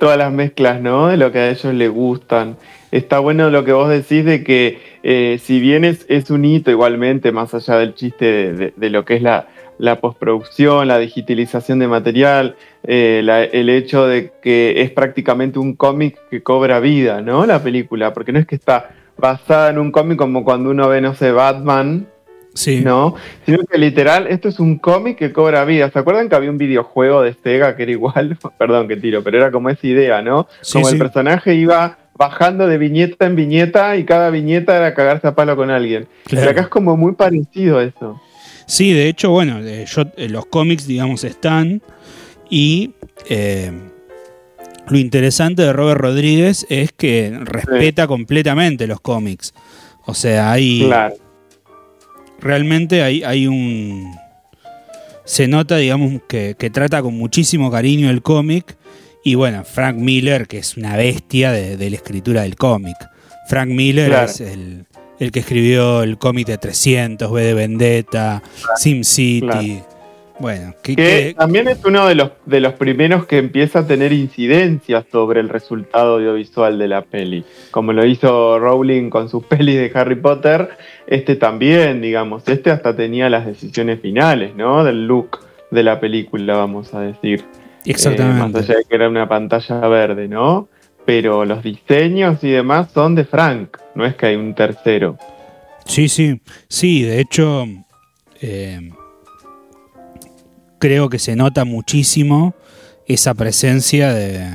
[0.00, 1.08] Todas las mezclas, ¿no?
[1.08, 2.56] De lo que a ellos les gustan.
[2.90, 6.70] Está bueno lo que vos decís de que eh, si bien es, es un hito
[6.70, 9.48] igualmente, más allá del chiste de, de- lo que es la,
[9.78, 16.16] la postproducción, la digitalización de material, eh, el hecho de que es prácticamente un cómic
[16.30, 17.44] que cobra vida, ¿no?
[17.44, 21.00] La película, porque no es que está basada en un cómic como cuando uno ve,
[21.00, 22.06] no sé, Batman,
[22.58, 23.14] Sí, ¿no?
[23.46, 25.92] Sino que literal, esto es un cómic que cobra vida.
[25.92, 28.36] ¿Se acuerdan que había un videojuego de Sega que era igual?
[28.58, 30.48] Perdón que tiro, pero era como esa idea, ¿no?
[30.60, 30.94] Sí, como sí.
[30.94, 35.54] el personaje iba bajando de viñeta en viñeta y cada viñeta era cagarse a palo
[35.54, 36.08] con alguien.
[36.24, 36.40] Claro.
[36.46, 38.20] Pero acá es como muy parecido a eso.
[38.66, 41.80] Sí, de hecho, bueno, eh, yo, eh, los cómics, digamos, están.
[42.50, 42.94] Y
[43.28, 43.70] eh,
[44.88, 49.54] lo interesante de Robert Rodríguez es que respeta completamente los cómics.
[50.06, 50.86] O sea, hay.
[50.86, 51.27] Claro.
[52.40, 54.14] Realmente hay, hay un.
[55.24, 58.76] Se nota, digamos, que, que trata con muchísimo cariño el cómic.
[59.24, 62.96] Y bueno, Frank Miller, que es una bestia de, de la escritura del cómic.
[63.48, 64.30] Frank Miller Claro.
[64.30, 64.86] es el,
[65.18, 68.42] el que escribió el cómic de 300, V de Vendetta,
[68.76, 69.40] Sim City.
[69.40, 69.87] Claro.
[70.38, 74.12] Bueno, que, Que también es uno de los, de los primeros que empieza a tener
[74.12, 77.44] incidencias sobre el resultado audiovisual de la peli.
[77.70, 80.70] Como lo hizo Rowling con sus pelis de Harry Potter,
[81.06, 84.84] este también, digamos, este hasta tenía las decisiones finales, ¿no?
[84.84, 85.40] Del look
[85.70, 87.44] de la película, vamos a decir.
[87.84, 88.58] Eh, Exactamente.
[88.58, 90.68] más allá de que era una pantalla verde, ¿no?
[91.04, 95.16] Pero los diseños y demás son de Frank, no es que hay un tercero.
[95.86, 97.64] Sí, sí, sí, de hecho,
[98.42, 98.90] eh,
[100.78, 102.54] creo que se nota muchísimo
[103.06, 104.46] esa presencia de,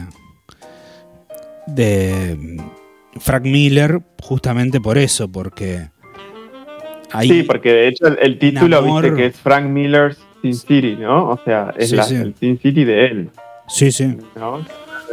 [1.68, 2.58] de
[3.20, 5.88] Frank Miller justamente por eso, porque
[7.12, 9.04] hay, Sí, porque de hecho el, el título, amor.
[9.04, 11.30] viste que es Frank Miller's Sin City, ¿no?
[11.30, 12.16] O sea, es Sí, la- sí.
[12.16, 13.30] el Sin City de él,
[13.68, 14.66] sí, sí, ¿no?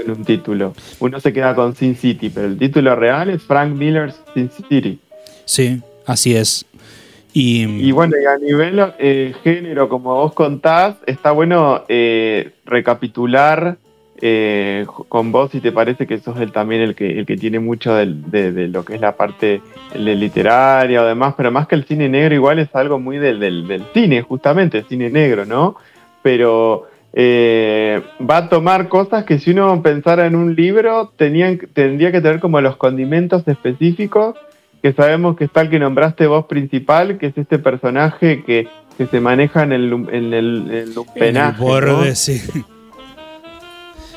[0.02, 0.74] En un título.
[1.00, 4.98] Uno se queda con Sin City, pero el título real es Frank Miller's Sin City.
[5.44, 6.64] sí, así es.
[7.32, 13.77] Y, bueno, y a nivel eh, género, como vos contás, está bueno eh, recapitular
[14.23, 17.59] eh, con vos si te parece que sos el, también el que, el que tiene
[17.59, 19.62] mucho de, lo que es la parte
[19.94, 23.85] literaria o demás, pero más que el cine negro igual es algo muy del, del,
[23.94, 25.77] cine, justamente, el cine negro, ¿no?
[26.23, 26.86] Pero
[27.16, 32.61] va a tomar cosas que si uno pensara en un libro tendría que tener como
[32.61, 34.36] los condimentos específicos
[34.82, 39.07] que sabemos que está el que nombraste vos principal, que es este personaje que, que
[39.07, 42.15] se maneja en el, en el, en el En el lumpenaje, borde, ¿no?
[42.15, 42.40] sí.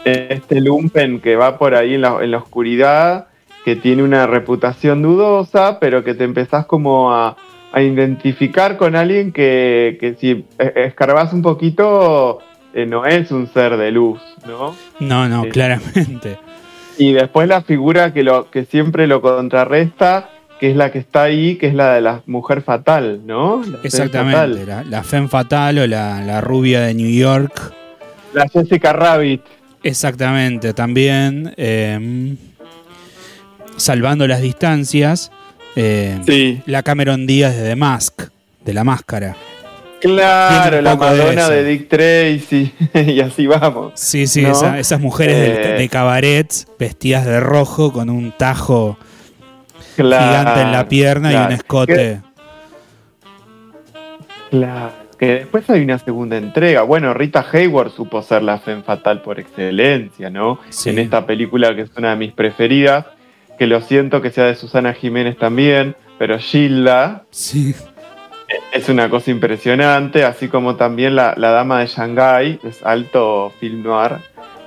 [0.06, 3.28] este lumpen que va por ahí en la, en la oscuridad,
[3.66, 7.38] que tiene una reputación dudosa, pero que te empezás como a,
[7.72, 12.40] a identificar con alguien que, que si e- escarbás un poquito
[12.74, 14.76] eh, no es un ser de luz, ¿no?
[15.00, 15.50] No, no, Sí.
[15.50, 16.38] claramente.
[16.98, 20.30] Y después la figura que, lo, que siempre lo contrarresta,
[20.64, 23.62] que es la que está ahí, que es la de la mujer fatal, ¿no?
[23.70, 24.38] La Exactamente.
[24.38, 24.66] fatal.
[24.66, 27.74] La, la femme fatal o la, la rubia de New York.
[28.34, 29.42] La Jessica Rabbit.
[29.84, 31.54] Exactamente, también.
[31.58, 32.36] eh,
[33.76, 35.32] salvando las distancias.
[35.76, 36.62] eh, Sí.
[36.66, 38.22] La Cameron Díaz de The Mask,
[38.64, 39.36] de la máscara.
[40.00, 42.72] Claro, la de Madonna de, Dick Tracy.
[42.94, 43.92] y así vamos.
[43.96, 44.52] Sí, sí, ¿no?
[44.54, 48.98] esa- esas mujeres de, Eh, de cabaret vestidas de rojo con un tajo
[50.02, 52.22] claro, gigante en la pierna y un escote.
[54.50, 56.84] Claro, que después hay una segunda entrega.
[56.84, 60.60] Bueno, Rita Hayward supo ser la femme fatal por excelencia, ¿no?
[60.70, 60.90] Sí.
[60.92, 63.06] En esta película que es una de mis preferidas,
[63.58, 67.74] que lo siento que sea de Susana Jiménez también, pero Gilda Sí.
[68.72, 73.84] es una cosa impresionante, así como también la, la Dama de Shanghái, es alto film
[73.84, 74.18] noir,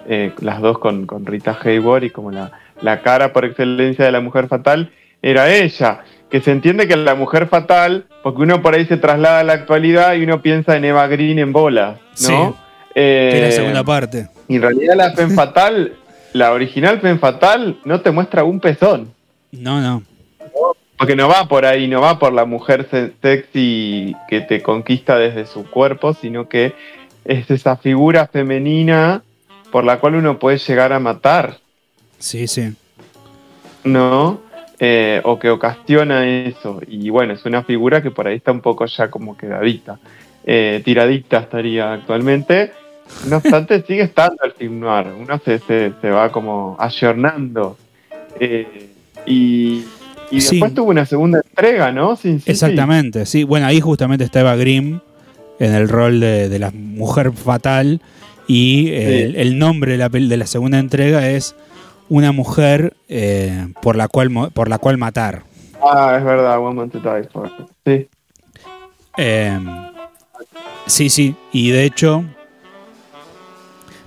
[0.08, 4.12] eh, las dos con, con Rita Hayward y como la, la cara por excelencia de
[4.12, 4.90] la mujer fatal
[5.30, 6.00] era ella.
[6.30, 9.52] Que se entiende que la mujer fatal, porque uno por ahí se traslada a la
[9.52, 12.56] actualidad y uno piensa en Eva Green en bola, Sí, ¿no?
[12.94, 14.28] Eh, que es la segunda parte.
[14.48, 15.92] y en realidad la femme fatal,
[16.32, 19.12] la original femme fatal, no te muestra un pezón.
[19.52, 20.02] No, no.
[20.98, 25.16] Porque no va por ahí, no va por la mujer se- sexy que te conquista
[25.18, 26.74] desde su cuerpo, sino que
[27.24, 29.22] es esa figura femenina
[29.70, 31.58] por la cual uno puede llegar a matar,
[32.18, 32.74] Sí, sí.
[33.84, 34.40] ¿no?
[34.78, 36.80] Eh, o que ocasiona eso.
[36.86, 39.98] Y bueno, es una figura que por ahí está un poco ya como quedadita.
[40.44, 42.72] Eh, tiradita estaría actualmente.
[43.28, 45.06] No obstante, sigue estando el film noir.
[45.18, 47.78] Uno se, se, se va como ayornando.
[48.38, 48.90] Eh,
[49.24, 49.84] y,
[50.30, 50.56] y Sí.
[50.56, 52.16] después tuvo una segunda entrega, ¿no?
[52.16, 52.50] Sin City.
[52.50, 53.44] Exactamente, sí.
[53.44, 55.00] Bueno, ahí justamente está Eva Grimm
[55.58, 58.02] en el rol de, de la mujer fatal
[58.46, 59.40] y el, Sí.
[59.40, 61.54] el nombre de la, de la segunda entrega es
[62.08, 65.42] Una mujer eh, por, la cual, por la cual matar.
[65.82, 67.50] Ah, es verdad, Woman to Die For.
[67.84, 68.08] Sí.
[69.18, 69.58] Eh,
[70.86, 72.24] sí, sí, y de hecho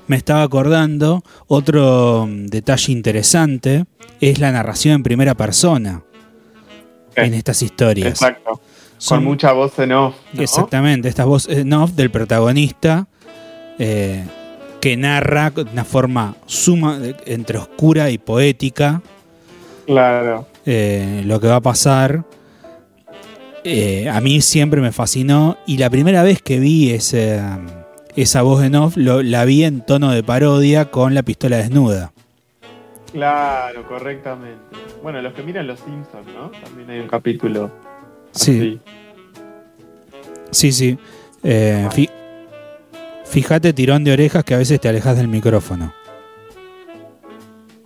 [0.08, 3.86] me estaba acordando, otro mm, detalle interesante
[4.22, 6.02] es la narración en primera persona
[7.16, 8.08] en estas historias.
[8.08, 8.62] Exacto.
[8.98, 10.16] Son- Con mucha voz en off.
[10.34, 10.42] ¿no?
[10.42, 13.08] Exactamente, esta voz en off del protagonista
[13.78, 14.26] eh,
[14.82, 19.02] que narra de una forma suma de- entre oscura y poética
[19.86, 20.48] Claro.
[20.66, 22.24] eh, lo que va a pasar.
[23.66, 27.42] Eh, a mí siempre me fascinó y la primera vez que vi ese,
[28.16, 32.14] esa voz en off lo- la vi en tono de parodia con la pistola desnuda.
[33.12, 34.60] Claro, correctamente.
[35.04, 36.52] Bueno, los que miran Los Simpsons, ¿no?
[36.64, 37.72] También hay un capítulo.
[38.32, 38.80] Sí,
[40.52, 40.98] sí, sí.
[41.44, 42.10] Eh, fi-
[43.30, 45.94] fíjate, tirón de orejas que a veces te alejas del micrófono.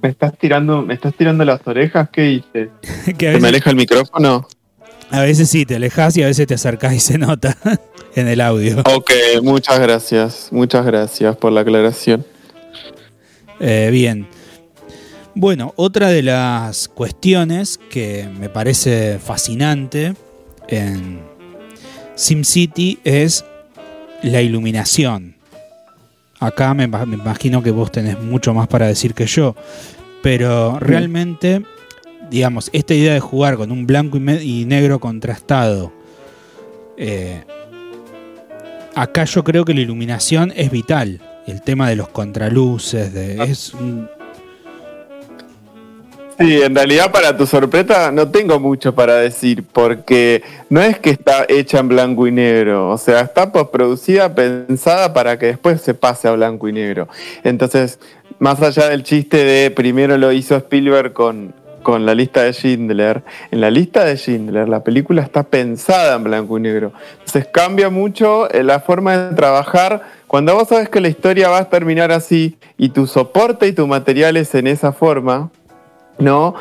[0.01, 2.09] ¿Me estás tirando, me estás tirando las orejas?
[2.11, 2.69] ¿Qué dices?
[3.17, 4.47] que a ¿Se me aleja el micrófono?
[5.09, 7.55] a veces sí, te alejas y a veces te acercás y se nota
[8.15, 8.79] en el audio.
[8.79, 9.11] Ok,
[9.43, 10.47] muchas gracias.
[10.51, 12.25] Muchas gracias por la aclaración.
[13.59, 14.27] Eh, bien.
[15.35, 20.15] Bueno, otra de las cuestiones que me parece fascinante
[20.67, 21.21] en
[22.15, 23.45] SimCity es
[24.21, 25.32] la iluminación.
[26.45, 29.55] Acá me, me imagino que vos tenés mucho más para decir que yo,
[30.21, 31.63] pero realmente,
[32.29, 35.93] digamos, esta idea de jugar con un blanco y, negro contrastado,
[36.97, 37.43] eh,
[38.95, 41.21] acá yo creo que la iluminación es vital.
[41.47, 44.09] El tema de los contraluces, de, es un-
[46.39, 51.11] Sí, en realidad para tu sorpresa no tengo mucho para decir, porque no es que
[51.11, 55.93] está hecha en blanco y negro, o sea, está postproducida, pensada para que después se
[55.93, 57.07] pase a blanco y negro.
[57.43, 57.99] Entonces,
[58.39, 61.53] más allá del chiste de primero lo hizo Spielberg con,
[61.83, 63.23] con la lista de Schindler.
[63.51, 66.93] En la lista de Schindler, la película está pensada en blanco y negro.
[67.13, 70.01] Entonces cambia mucho eh, la forma de trabajar.
[70.25, 73.85] Cuando vos sabes que la historia va a terminar así y tu soporte y tu
[73.85, 75.51] material es en esa forma,
[76.19, 76.55] ¿no?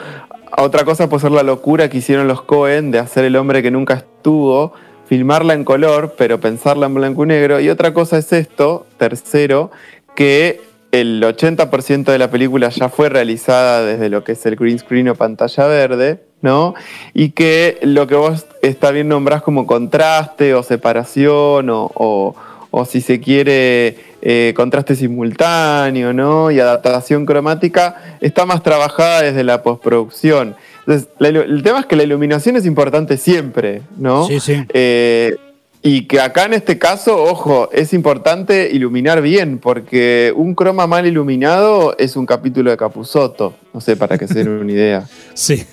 [0.57, 3.71] Otra cosa puede ser la locura que hicieron los Cohen de hacer el hombre que
[3.71, 4.73] nunca estuvo,
[5.07, 7.59] filmarla en color, pero pensarla en blanco y negro.
[7.61, 9.71] Y otra cosa es esto, tercero,
[10.15, 10.61] que
[10.91, 15.09] el 80% de la película ya fue realizada desde lo que es el green screen
[15.09, 16.75] o pantalla verde, ¿no?
[17.15, 22.35] Y que lo que vos está bien nombrás como contraste o separación o, o-
[22.71, 26.51] o si se quiere eh, contraste simultáneo, ¿no?
[26.51, 30.55] Y adaptación cromática está más trabajada desde la postproducción.
[30.87, 34.27] Entonces, la ilu- el tema es que la iluminación es importante siempre, ¿no?
[34.27, 34.65] Sí, sí.
[34.73, 35.37] Eh,
[35.85, 41.05] y que acá en este caso, ojo, es importante iluminar bien, porque un croma mal
[41.07, 43.55] iluminado es un capítulo de Capusotto.
[43.75, 45.05] No sé, para que se den una idea.
[45.35, 45.65] Sí.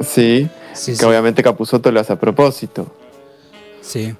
[0.00, 1.04] Sí, Sí, que sí.
[1.04, 2.86] obviamente Capusotto lo hace a propósito.
[3.80, 4.14] Sí.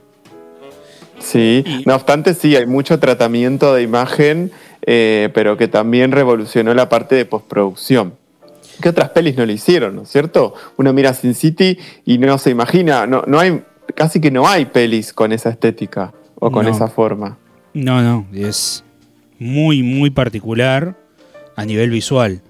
[1.25, 4.53] Sí, no obstante, sí, hay mucho tratamiento de imagen,
[4.87, 8.15] eh, pero que también revolucionó la parte de postproducción.
[8.83, 10.55] ¿Qué otras pelis no le hicieron, no es cierto?
[10.77, 13.63] Uno mira Sin City y no se imagina, no, no hay,
[13.95, 16.71] casi que no hay pelis con esa estética o con No.
[16.73, 17.39] esa forma.
[17.73, 18.85] No, no, es
[19.39, 20.95] muy, muy particular
[21.57, 22.41] a nivel visual.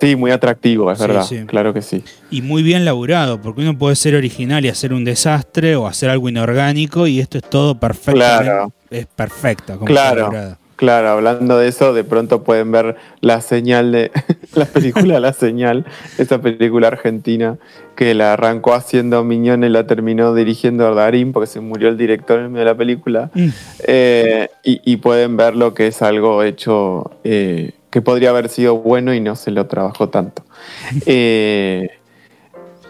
[0.00, 1.44] Sí, muy atractivo, es Sí, verdad, sí.
[1.46, 2.02] claro que sí.
[2.30, 6.10] Y muy bien laburado, porque uno puede ser original y hacer un desastre o hacer
[6.10, 8.12] algo inorgánico y esto es todo perfecto.
[8.14, 8.72] Claro.
[8.90, 9.74] Es perfecto.
[9.74, 10.30] como Claro,
[10.76, 14.10] claro, hablando de eso, de pronto pueden ver la señal de
[14.54, 15.86] la película La Señal,
[16.18, 17.56] esa película argentina
[17.96, 22.40] que la arrancó haciendo Miñón y la terminó dirigiendo Darín porque se murió el director
[22.40, 23.30] en medio de la película.
[23.34, 23.48] Mm.
[23.86, 28.78] Eh, y, y pueden ver lo que es algo hecho eh, que podría haber sido
[28.78, 30.42] bueno y no se lo trabajó tanto.
[31.06, 31.90] Eh,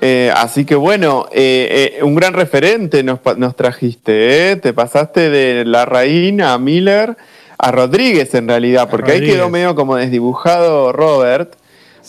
[0.01, 4.57] eh, así que bueno, eh, un gran referente nos, nos trajiste.
[4.57, 7.17] Te pasaste de la Reina a Miller
[7.59, 11.55] a Rodríguez en realidad, porque ahí quedó medio como desdibujado Robert,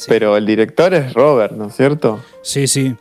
[0.07, 2.22] pero el director es Robert, ¿no es cierto?
[2.43, 2.95] Sí, sí.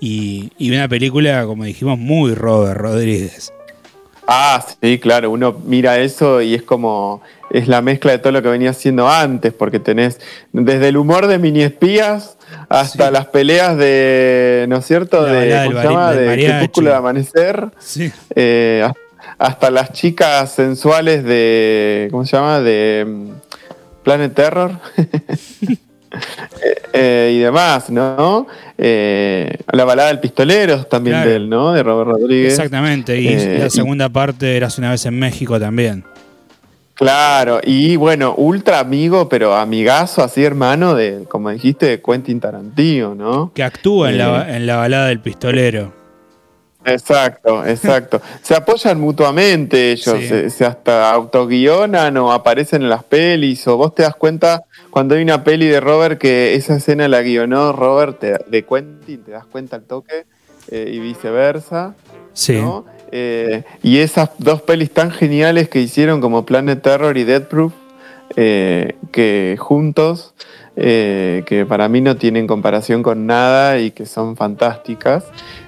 [0.00, 3.52] Y, y una película, como dijimos, muy Robert Rodríguez.
[4.26, 8.42] Ah, sí, claro, uno mira eso y es como, es la mezcla de todo lo
[8.42, 10.20] que venía haciendo antes, porque tenés
[10.52, 12.36] desde el humor de mini espías
[12.68, 16.12] hasta las peleas de, ¿no es cierto?, La de, ¿cómo se llama?
[16.12, 16.34] De.
[16.44, 18.12] Crepúsculo de Amanecer, Sí.
[18.34, 19.00] eh, hasta-
[19.38, 23.30] hasta las chicas sensuales de, ¿cómo se llama?, de mm,
[24.02, 24.72] Planet Terror.
[26.62, 28.46] Eh, eh, y demás, ¿no?
[28.78, 31.30] Eh, la balada del pistolero también Claro.
[31.30, 31.72] de él, ¿no?
[31.72, 32.52] De Robert Rodríguez.
[32.54, 33.18] Exactamente.
[33.20, 36.04] Y la segunda parte eras una vez en México también.
[36.94, 43.14] Claro, y bueno, ultra amigo, pero amigazo, así hermano de, como dijiste, de Quentin Tarantino,
[43.14, 43.52] ¿no?
[43.54, 45.92] Que actúa en, la, en la balada del pistolero.
[46.86, 48.22] Exacto, exacto.
[48.42, 50.26] se apoyan mutuamente ellos, Sí.
[50.28, 54.62] se, se hasta autoguionan o aparecen en las pelis, o vos te das cuenta
[54.96, 59.22] cuando hay una peli de Robert que esa escena la guionó Robert te- de Quentin,
[59.24, 60.24] te das cuenta al toque,
[60.70, 61.94] eh, y viceversa.
[62.32, 62.54] Sí.
[62.54, 62.86] ¿no?
[63.12, 67.74] Eh, y esas dos pelis tan geniales que hicieron como Planet Terror y Dead Proof,
[68.36, 70.32] eh, que juntos,
[70.74, 75.24] que para mí no tienen comparación con nada y que son fantásticas.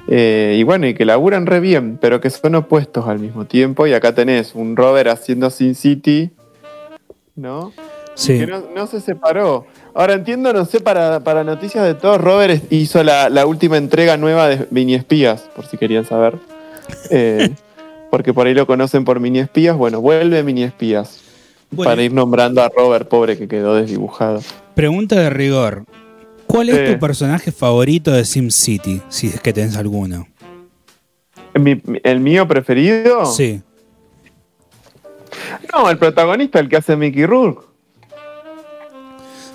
[0.09, 3.87] Y bueno, y que laburan re bien, pero que son opuestos al mismo tiempo.
[3.87, 6.31] Y acá tenés un Robert haciendo Sin City,
[7.37, 7.73] ¿no?
[8.19, 8.39] Sí.
[8.39, 9.65] Que no, no se separó.
[9.95, 14.17] Ahora entiendo, no sé, para, para noticias de todos, Robert hizo la, la última entrega
[14.17, 16.35] nueva de Mini Espías, por si querían saber.
[17.11, 17.51] Eh,
[18.11, 19.77] porque por ahí lo conocen por Mini Espías.
[19.77, 21.21] Bueno, vuelve Mini Espías.
[21.71, 21.91] Bueno.
[21.91, 24.41] Para ir nombrando a Robert, pobre que quedó desdibujado.
[24.75, 25.85] Pregunta de rigor.
[26.47, 29.03] ¿Cuál es tu personaje favorito de SimCity?
[29.11, 30.27] Si es que tenés alguno.
[31.55, 33.27] Mi- ¿El mío preferido?
[33.27, 33.61] Sí.
[35.75, 37.67] No, el protagonista, el que hace Mickey Rourke.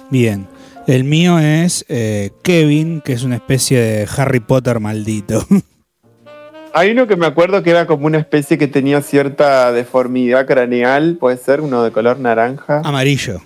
[0.09, 0.47] Bien.
[0.87, 5.45] El mío es eh, Kevin, que es una especie de Harry Potter maldito.
[6.75, 11.17] Hay uno que me acuerdo que era como una especie que tenía cierta deformidad craneal,
[11.19, 12.81] puede ser, uno de color naranja.
[12.83, 13.41] Amarillo.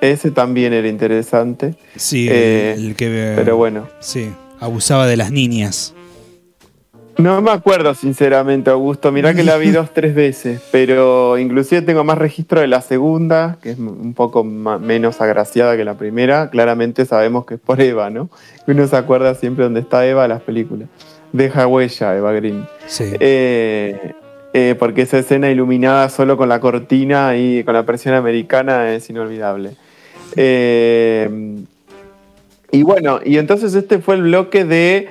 [0.00, 1.76] Ese también era interesante.
[1.96, 3.32] Sí, Eh, el, el que.
[3.36, 3.88] pero bueno.
[4.00, 5.94] Sí, abusaba de las niñas.
[7.18, 9.12] No me acuerdo sinceramente, Augusto.
[9.12, 13.58] Mirá que la vi dos, tres veces, pero inclusive tengo más registro de la segunda,
[13.62, 16.50] que es un poco menos agraciada que la primera.
[16.50, 18.28] Claramente sabemos que es por Eva, ¿no?
[18.66, 20.88] Que uno se acuerda siempre dónde está Eva en las películas.
[21.32, 22.66] Deja huella, Eva Green.
[22.86, 23.12] Sí.
[23.20, 24.12] Eh,
[24.52, 29.08] eh, porque esa escena iluminada solo con la cortina y con la presión americana es
[29.10, 29.76] inolvidable.
[30.36, 31.28] Eh,
[32.72, 35.08] Y bueno, y entonces este fue el bloque de,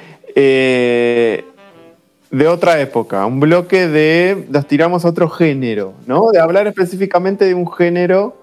[2.33, 6.31] de otra época, un bloque de, nos tiramos a otro género, ¿no?
[6.31, 8.35] De hablar específicamente de un género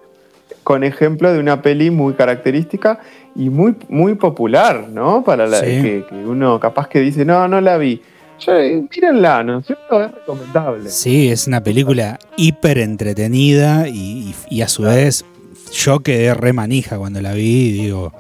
[0.63, 3.01] con ejemplo de una peli muy característica
[3.35, 5.25] y muy, muy popular, ¿no?
[5.25, 5.67] Para la Sí.
[5.67, 8.01] que, que uno capaz que dice, no, no la vi.
[8.39, 10.03] Yo, eh, mírenla, ¿no es cierto?
[10.03, 10.89] Es recomendable.
[10.89, 15.25] Sí, es una película hiper entretenida y, y- y a su vez
[15.73, 18.13] yo quedé re manija cuando la vi y digo,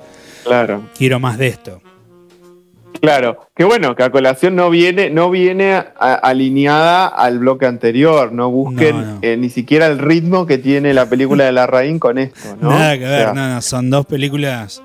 [0.44, 0.82] Claro.
[0.98, 1.80] quiero más de esto.
[3.00, 5.86] Claro, que bueno, que a colación no viene, no viene a-
[6.22, 9.18] alineada al bloque anterior, no busquen No, no.
[9.22, 12.70] eh, ni siquiera el ritmo que tiene la película de la Raín con esto, ¿no?
[12.70, 14.82] Nada que O ver, sea, no, no, son dos películas,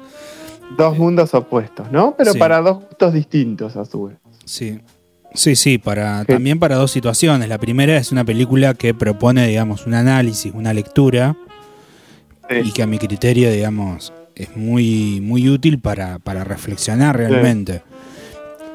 [0.78, 2.16] Dos mundos opuestos, ¿no?
[2.18, 2.40] Pero Sí.
[2.40, 4.18] para dos gustos distintos a su vez.
[4.46, 4.80] sí.
[5.34, 6.28] Sí, sí, para, Sí.
[6.28, 7.50] también para dos situaciones.
[7.50, 11.36] La primera es una película que propone, digamos, un análisis, una lectura,
[12.64, 17.82] y que a mi criterio, digamos, es muy, muy útil para, para reflexionar realmente.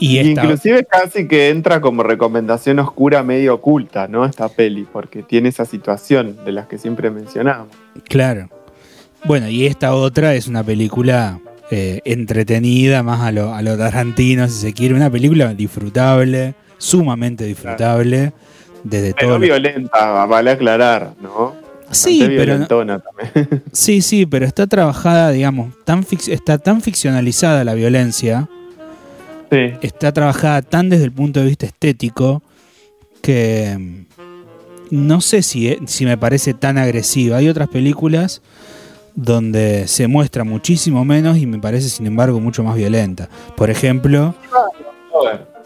[0.00, 4.24] Y esta, inclusive casi que entra como recomendación oscura medio oculta, ¿no?
[4.24, 7.68] Esta peli, porque tiene esa situación de las que siempre mencionamos.
[8.08, 8.48] Claro.
[9.24, 11.38] Bueno, y esta otra es una película
[11.70, 14.94] eh, entretenida, más a lo, a lo Tarantino, si se quiere.
[14.94, 18.32] Una película disfrutable, sumamente disfrutable,
[18.82, 19.38] desde Pero todo.
[19.38, 21.54] violenta, vale aclarar, ¿no?
[21.90, 23.62] Sí, pero también.
[23.72, 28.48] Sí, sí, pero está trabajada, digamos, tan está tan ficcionalizada la violencia.
[29.50, 32.42] Está trabajada tan desde el punto de vista estético
[33.20, 34.04] que mm,
[34.90, 37.38] no sé si, si me parece tan agresiva.
[37.38, 38.42] Hay otras películas
[39.14, 43.28] donde se muestra muchísimo menos y me parece, sin embargo, mucho más violenta.
[43.56, 44.34] Por ejemplo,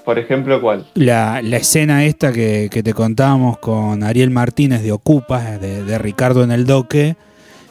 [0.05, 0.87] por ejemplo, ¿cuál?
[0.95, 5.99] la, la escena esta que, que te contábamos con Ariel Martínez de Ocupas, de, de
[5.99, 7.17] Ricardo en el Doque,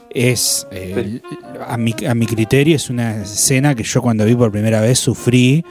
[0.09, 1.21] es, eh,
[1.67, 4.99] a, mi, a mi criterio, es una escena que yo cuando vi por primera vez
[4.99, 5.65] sufrí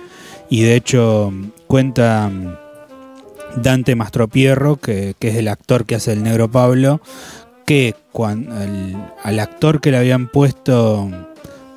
[0.52, 1.32] y de hecho
[1.66, 7.00] cuenta mm, Dante Mastropierro, que, que es el actor que hace el negro Pablo,
[7.66, 7.94] que
[8.30, 11.10] el- al actor que le habían puesto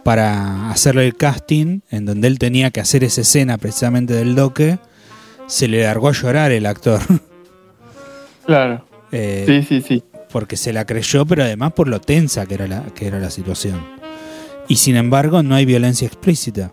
[0.04, 4.78] para hacerle el casting, en donde él tenía que hacer esa escena precisamente del doque,
[5.48, 7.00] se le largó a llorar el actor.
[8.46, 8.86] Claro.
[9.12, 10.04] Eh, Sí, sí, sí.
[10.32, 13.32] Porque se la creyó, pero además por lo tensa que era la, que era la
[13.32, 13.82] situación.
[14.68, 16.72] Y sin embargo, no hay violencia explícita.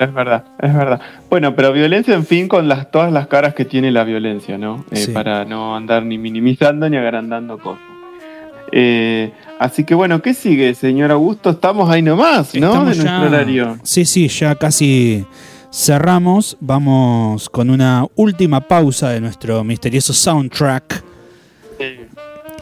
[0.00, 1.00] Es verdad, es verdad.
[1.28, 4.84] Bueno, pero violencia, en fin, con las, todas las caras que tiene la violencia, ¿no?
[4.90, 5.12] Eh, Sí.
[5.12, 7.82] Para no andar ni minimizando ni agrandando cosas.
[8.72, 11.50] Eh, así que bueno, ¿qué sigue, señor Augusto?
[11.50, 12.68] Estamos ahí nomás, ¿no?
[12.68, 13.78] Estamos de ya- nuestro horario.
[13.82, 15.26] Sí, sí, ya casi
[15.70, 16.56] cerramos.
[16.60, 21.04] Vamos con una última pausa de nuestro misterioso soundtrack.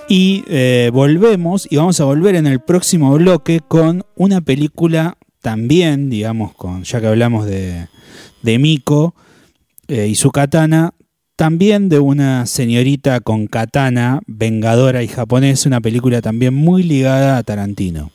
[0.09, 6.11] Y eh, volvemos, y vamos a volver en el próximo bloque con una película también,
[6.11, 7.89] digamos, con ya que hablamos de,
[8.43, 9.15] de Miko
[9.89, 10.95] eh, y su katana,
[11.37, 17.43] también de una señorita con katana, vengadora y japonesa, una película también muy ligada a
[17.43, 18.11] Tarantino.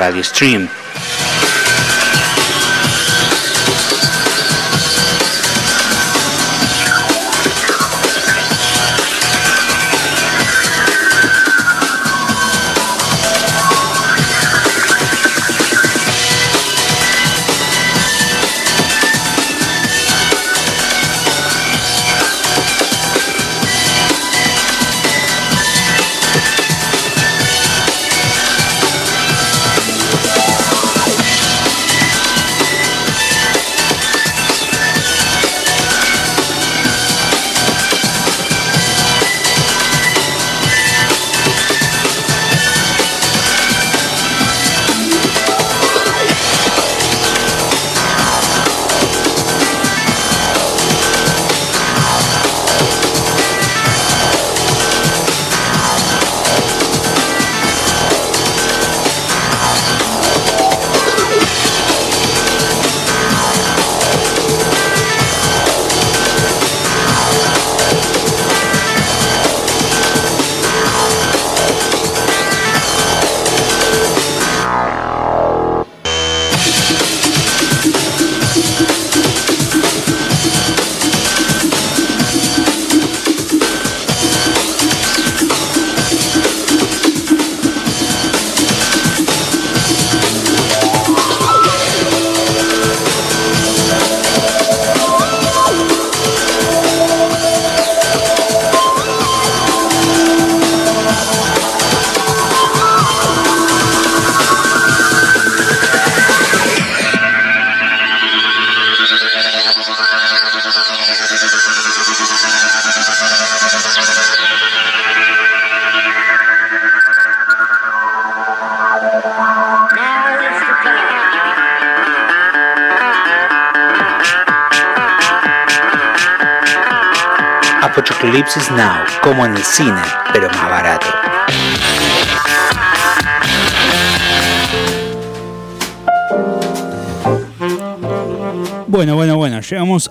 [0.00, 0.79] Radio Stream.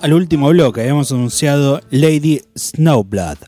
[0.02, 0.82] Al último bloque.
[0.82, 3.38] Habíamos anunciado Lady Snowblood,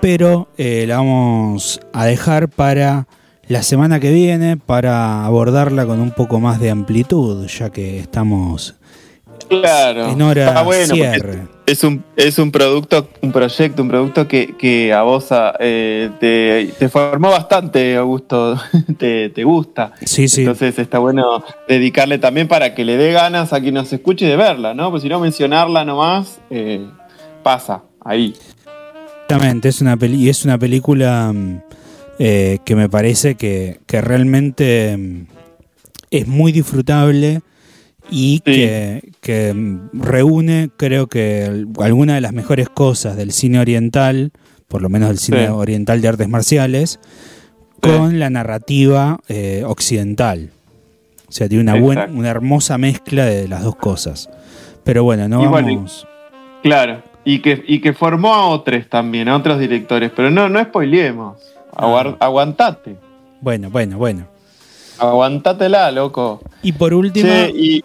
[0.00, 3.06] pero eh, la vamos a dejar para
[3.46, 8.74] la semana que viene para abordarla con un poco más de amplitud, ya que estamos
[9.48, 10.10] Claro.
[10.10, 11.46] en hora Está bueno, cierre.
[11.66, 15.28] Es un, es un producto, un proyecto, un producto que, que a vos
[15.60, 18.58] eh, te, te formó bastante, Augusto.
[18.98, 19.92] te, te gusta.
[20.04, 20.42] Sí, sí.
[20.42, 24.36] Entonces está bueno dedicarle también para que le dé ganas a quien nos escuche de
[24.36, 24.90] verla, ¿no?
[24.90, 26.86] Pues si no mencionarla nomás, eh,
[27.42, 28.34] pasa ahí.
[29.22, 31.60] Exactamente, es una, peli y es una película mm,
[32.18, 35.26] eh, que me parece que, que realmente mm,
[36.10, 37.42] es muy disfrutable
[38.10, 39.54] y que, que,
[39.92, 44.32] reúne, creo que, al- algunas de las mejores cosas del cine oriental,
[44.68, 45.52] por lo menos del cine Sí.
[45.52, 47.00] oriental de artes marciales,
[47.80, 50.50] con la narrativa eh, occidental.
[51.28, 54.28] O sea, tiene una, buena, una hermosa mezcla de las dos cosas.
[54.84, 56.06] Pero bueno, no Y bueno, vamos.
[56.62, 57.02] Claro.
[57.24, 60.10] Y que, y que formó a otros también, a otros directores.
[60.16, 61.36] Pero no, no spoileemos.
[61.76, 62.96] Aguar- aguantate.
[63.42, 64.26] Bueno, bueno, bueno.
[64.98, 66.40] Aguantatela, loco.
[66.62, 67.84] Y por último, Che, y.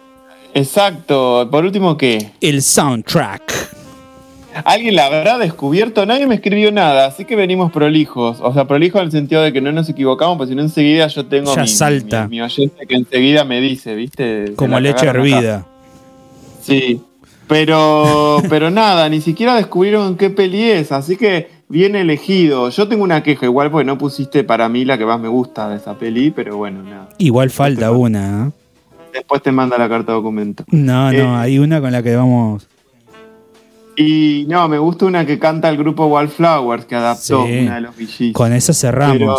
[0.54, 1.48] Exacto.
[1.50, 2.30] Por último, ¿qué?
[2.40, 3.42] el soundtrack.
[4.64, 6.06] ¿Alguien la habrá descubierto?
[6.06, 8.38] Nadie me escribió nada, así que venimos prolijos.
[8.40, 11.08] O sea, prolijos en el sentido de que no nos equivocamos, porque si no enseguida
[11.08, 12.28] yo tengo Ya mi, salta.
[12.28, 14.52] mi, mi oyente que enseguida me dice, ¿viste?
[14.54, 15.18] Como leche acá.
[15.18, 15.66] hervida.
[16.62, 17.00] Sí.
[17.48, 22.70] Pero, pero nada, ni siquiera descubrieron qué peli es, así que bien elegido.
[22.70, 25.68] Yo tengo una queja igual porque no pusiste para mí la que más me gusta
[25.68, 27.08] de esa peli, pero bueno, nada.
[27.18, 28.46] Igual falta una.
[28.46, 28.63] ¿eh?
[29.14, 30.64] Después te manda la carta de documento.
[30.70, 32.68] No, Eh, no, hay una con la que vamos.
[33.96, 37.58] Y no, me gusta una que canta el grupo Wallflowers, que adaptó Sí.
[37.60, 38.32] una de los VGs.
[38.32, 39.14] Con esa cerramos.
[39.16, 39.36] Pero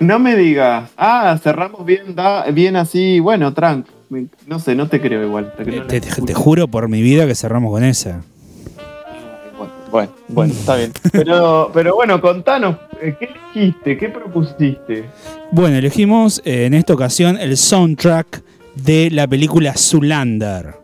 [0.00, 3.86] no me digas, ah, cerramos bien, da- bien así, bueno, trank.
[4.10, 5.52] Me- No sé, no te creo igual.
[5.56, 8.20] te creo- te, te- te juro por mi vida que cerramos con esa.
[9.90, 10.92] Bueno, bueno, está bien.
[11.12, 13.96] Pero, pero bueno, contanos, eh, ¿qué elegiste?
[13.96, 15.04] ¿Qué propusiste?
[15.50, 18.42] Bueno, elegimos eh, en esta ocasión el soundtrack
[18.76, 20.74] de la película Zulander.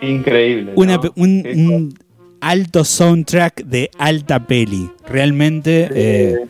[0.00, 0.72] Increíble.
[0.74, 0.80] ¿no?
[0.82, 1.94] Una pe- un,
[2.40, 4.90] alto soundtrack de alta peli.
[5.08, 6.46] Realmente eh,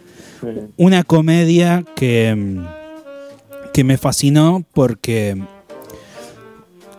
[0.77, 2.66] una comedia que, mm,
[3.73, 5.36] que me fascinó porque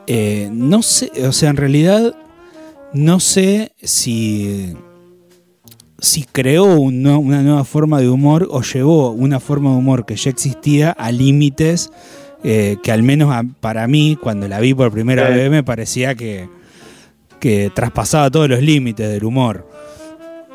[0.07, 2.15] eh, no sé, o sea, en realidad
[2.93, 4.73] no sé si
[5.99, 10.15] si creó un una nueva forma de humor o llevó una forma de humor que
[10.15, 11.91] ya existía a límites
[12.43, 15.33] eh, que al menos a- para mí, cuando la vi por primera Sí.
[15.33, 16.47] vez, me parecía que,
[17.39, 19.65] que traspasaba todos los límites del humor.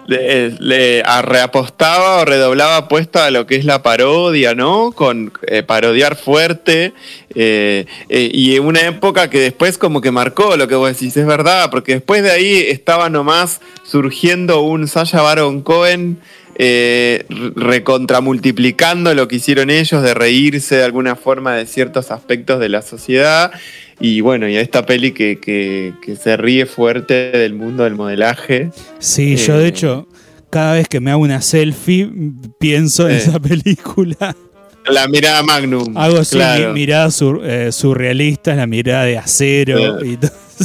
[0.05, 4.91] le, le reapostaba o redoblaba apuesta a lo que es la parodia, ¿no?
[4.91, 6.93] Con eh, parodiar fuerte.
[7.37, 11.17] eh, eh, y en una época que después como que marcó lo que vos decís,
[11.17, 16.19] es verdad, porque después de ahí estaba nomás surgiendo un Sasha Baron Cohen.
[16.57, 17.25] Eh,
[17.57, 22.83] recontramultiplicando lo que hicieron ellos de reírse de alguna forma de ciertos aspectos de la
[22.83, 23.53] sociedad
[24.01, 27.95] y bueno, y a esta peli que, que- que se ríe fuerte del mundo del
[27.95, 28.71] modelaje.
[28.99, 30.09] Sí, yo de Eh, hecho,
[30.51, 32.11] cada vez que me hago una selfie,
[32.59, 33.19] pienso en Eh.
[33.19, 34.37] esa película.
[34.87, 35.97] La mirada Magnum.
[35.97, 36.69] Hago así claro.
[36.73, 40.19] mi- miradas sur- eh, surrealistas, la mirada de acero y.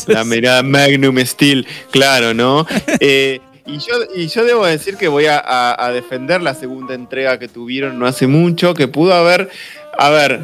[0.07, 2.65] La mirada Magnum Steel, claro, ¿no?
[3.67, 7.37] Y, yo, y yo debo decir que voy a, a- a defender la segunda entrega
[7.37, 9.49] que tuvieron no hace mucho, que pudo haber.
[9.99, 10.39] A ver,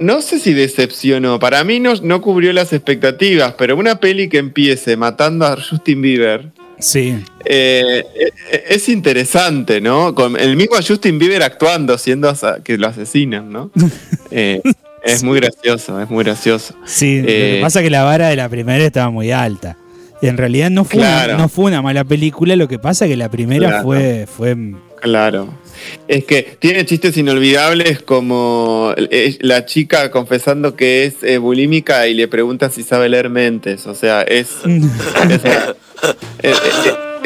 [0.00, 1.38] no sé si decepcionó.
[1.38, 6.02] Para mí no, no cubrió las expectativas, pero una peli que empiece matando a Justin
[6.02, 6.46] Bieber.
[6.78, 7.16] Sí.
[7.46, 10.14] eh, eh, es interesante, ¿no?
[10.14, 13.70] Con el mismo Justin Bieber actuando, siendo que lo asesinan, ¿no?
[14.32, 14.60] Eh,
[15.04, 16.74] es muy gracioso, es muy gracioso.
[16.84, 19.76] Sí, lo Eh, que pasa es que la vara de la primera estaba muy alta.
[20.22, 21.34] En realidad no fue, Claro.
[21.34, 23.84] una, no fue una mala película, lo que pasa es que la primera Claro.
[23.84, 24.56] fue, fue
[25.00, 25.52] Claro.
[26.08, 32.14] Es que tiene chistes inolvidables como eh, la chica confesando que es eh, bulímica y
[32.14, 33.86] le pregunta si sabe leer mentes.
[33.86, 34.48] O sea, es,
[36.42, 36.56] es-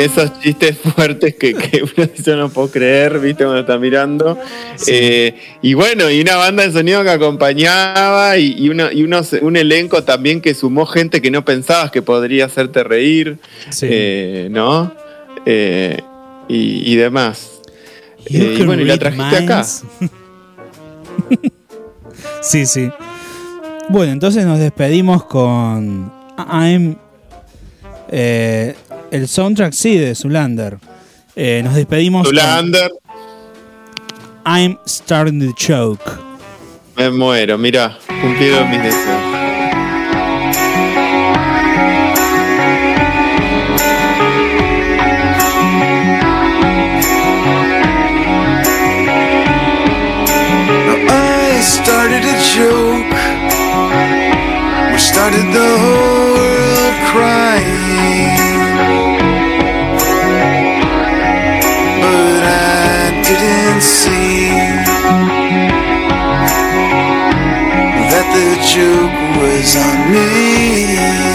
[0.04, 4.38] esos chistes fuertes que, que uno dice no puedo creer, viste, cuando está mirando.
[4.86, 9.32] Eh, y bueno, y una banda de sonido que acompañaba y, y una- y unos-
[9.40, 13.38] un elenco también que sumó gente que no pensabas que podría hacerte reír.
[13.70, 13.86] Sí.
[13.90, 14.92] eh, ¿No?
[15.46, 15.98] Eh,
[16.48, 17.60] y, y demás.
[18.28, 19.64] Y bueno, y la trajiste acá.
[22.42, 22.90] sí, sí.
[23.88, 26.96] Bueno, entonces nos despedimos con I'm
[28.10, 28.74] eh,
[29.10, 30.78] el soundtrack sí de Zulander.
[31.36, 32.90] Eh, nos despedimos Zulander.
[32.90, 33.10] con
[34.46, 36.02] I'm starting to choke.
[36.96, 39.20] Me muero, mira, cumplido mis deseos.
[51.12, 53.12] I started a joke.
[54.92, 57.89] We started the whole world crying.
[63.80, 64.50] See
[68.10, 71.29] that the joke was on me.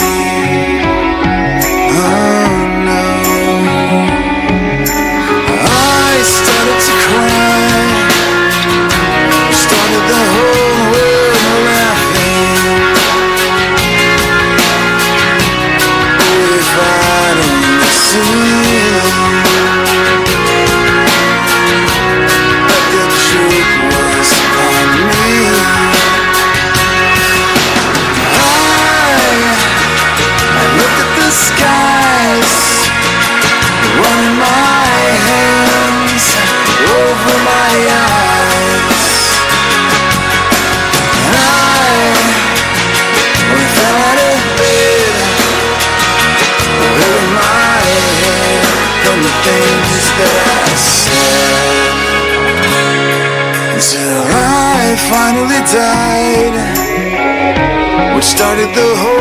[55.72, 56.56] Died,
[58.16, 59.15] which started the whole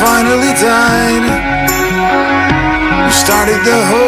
[0.00, 1.24] finally died.
[3.06, 4.05] You started the whole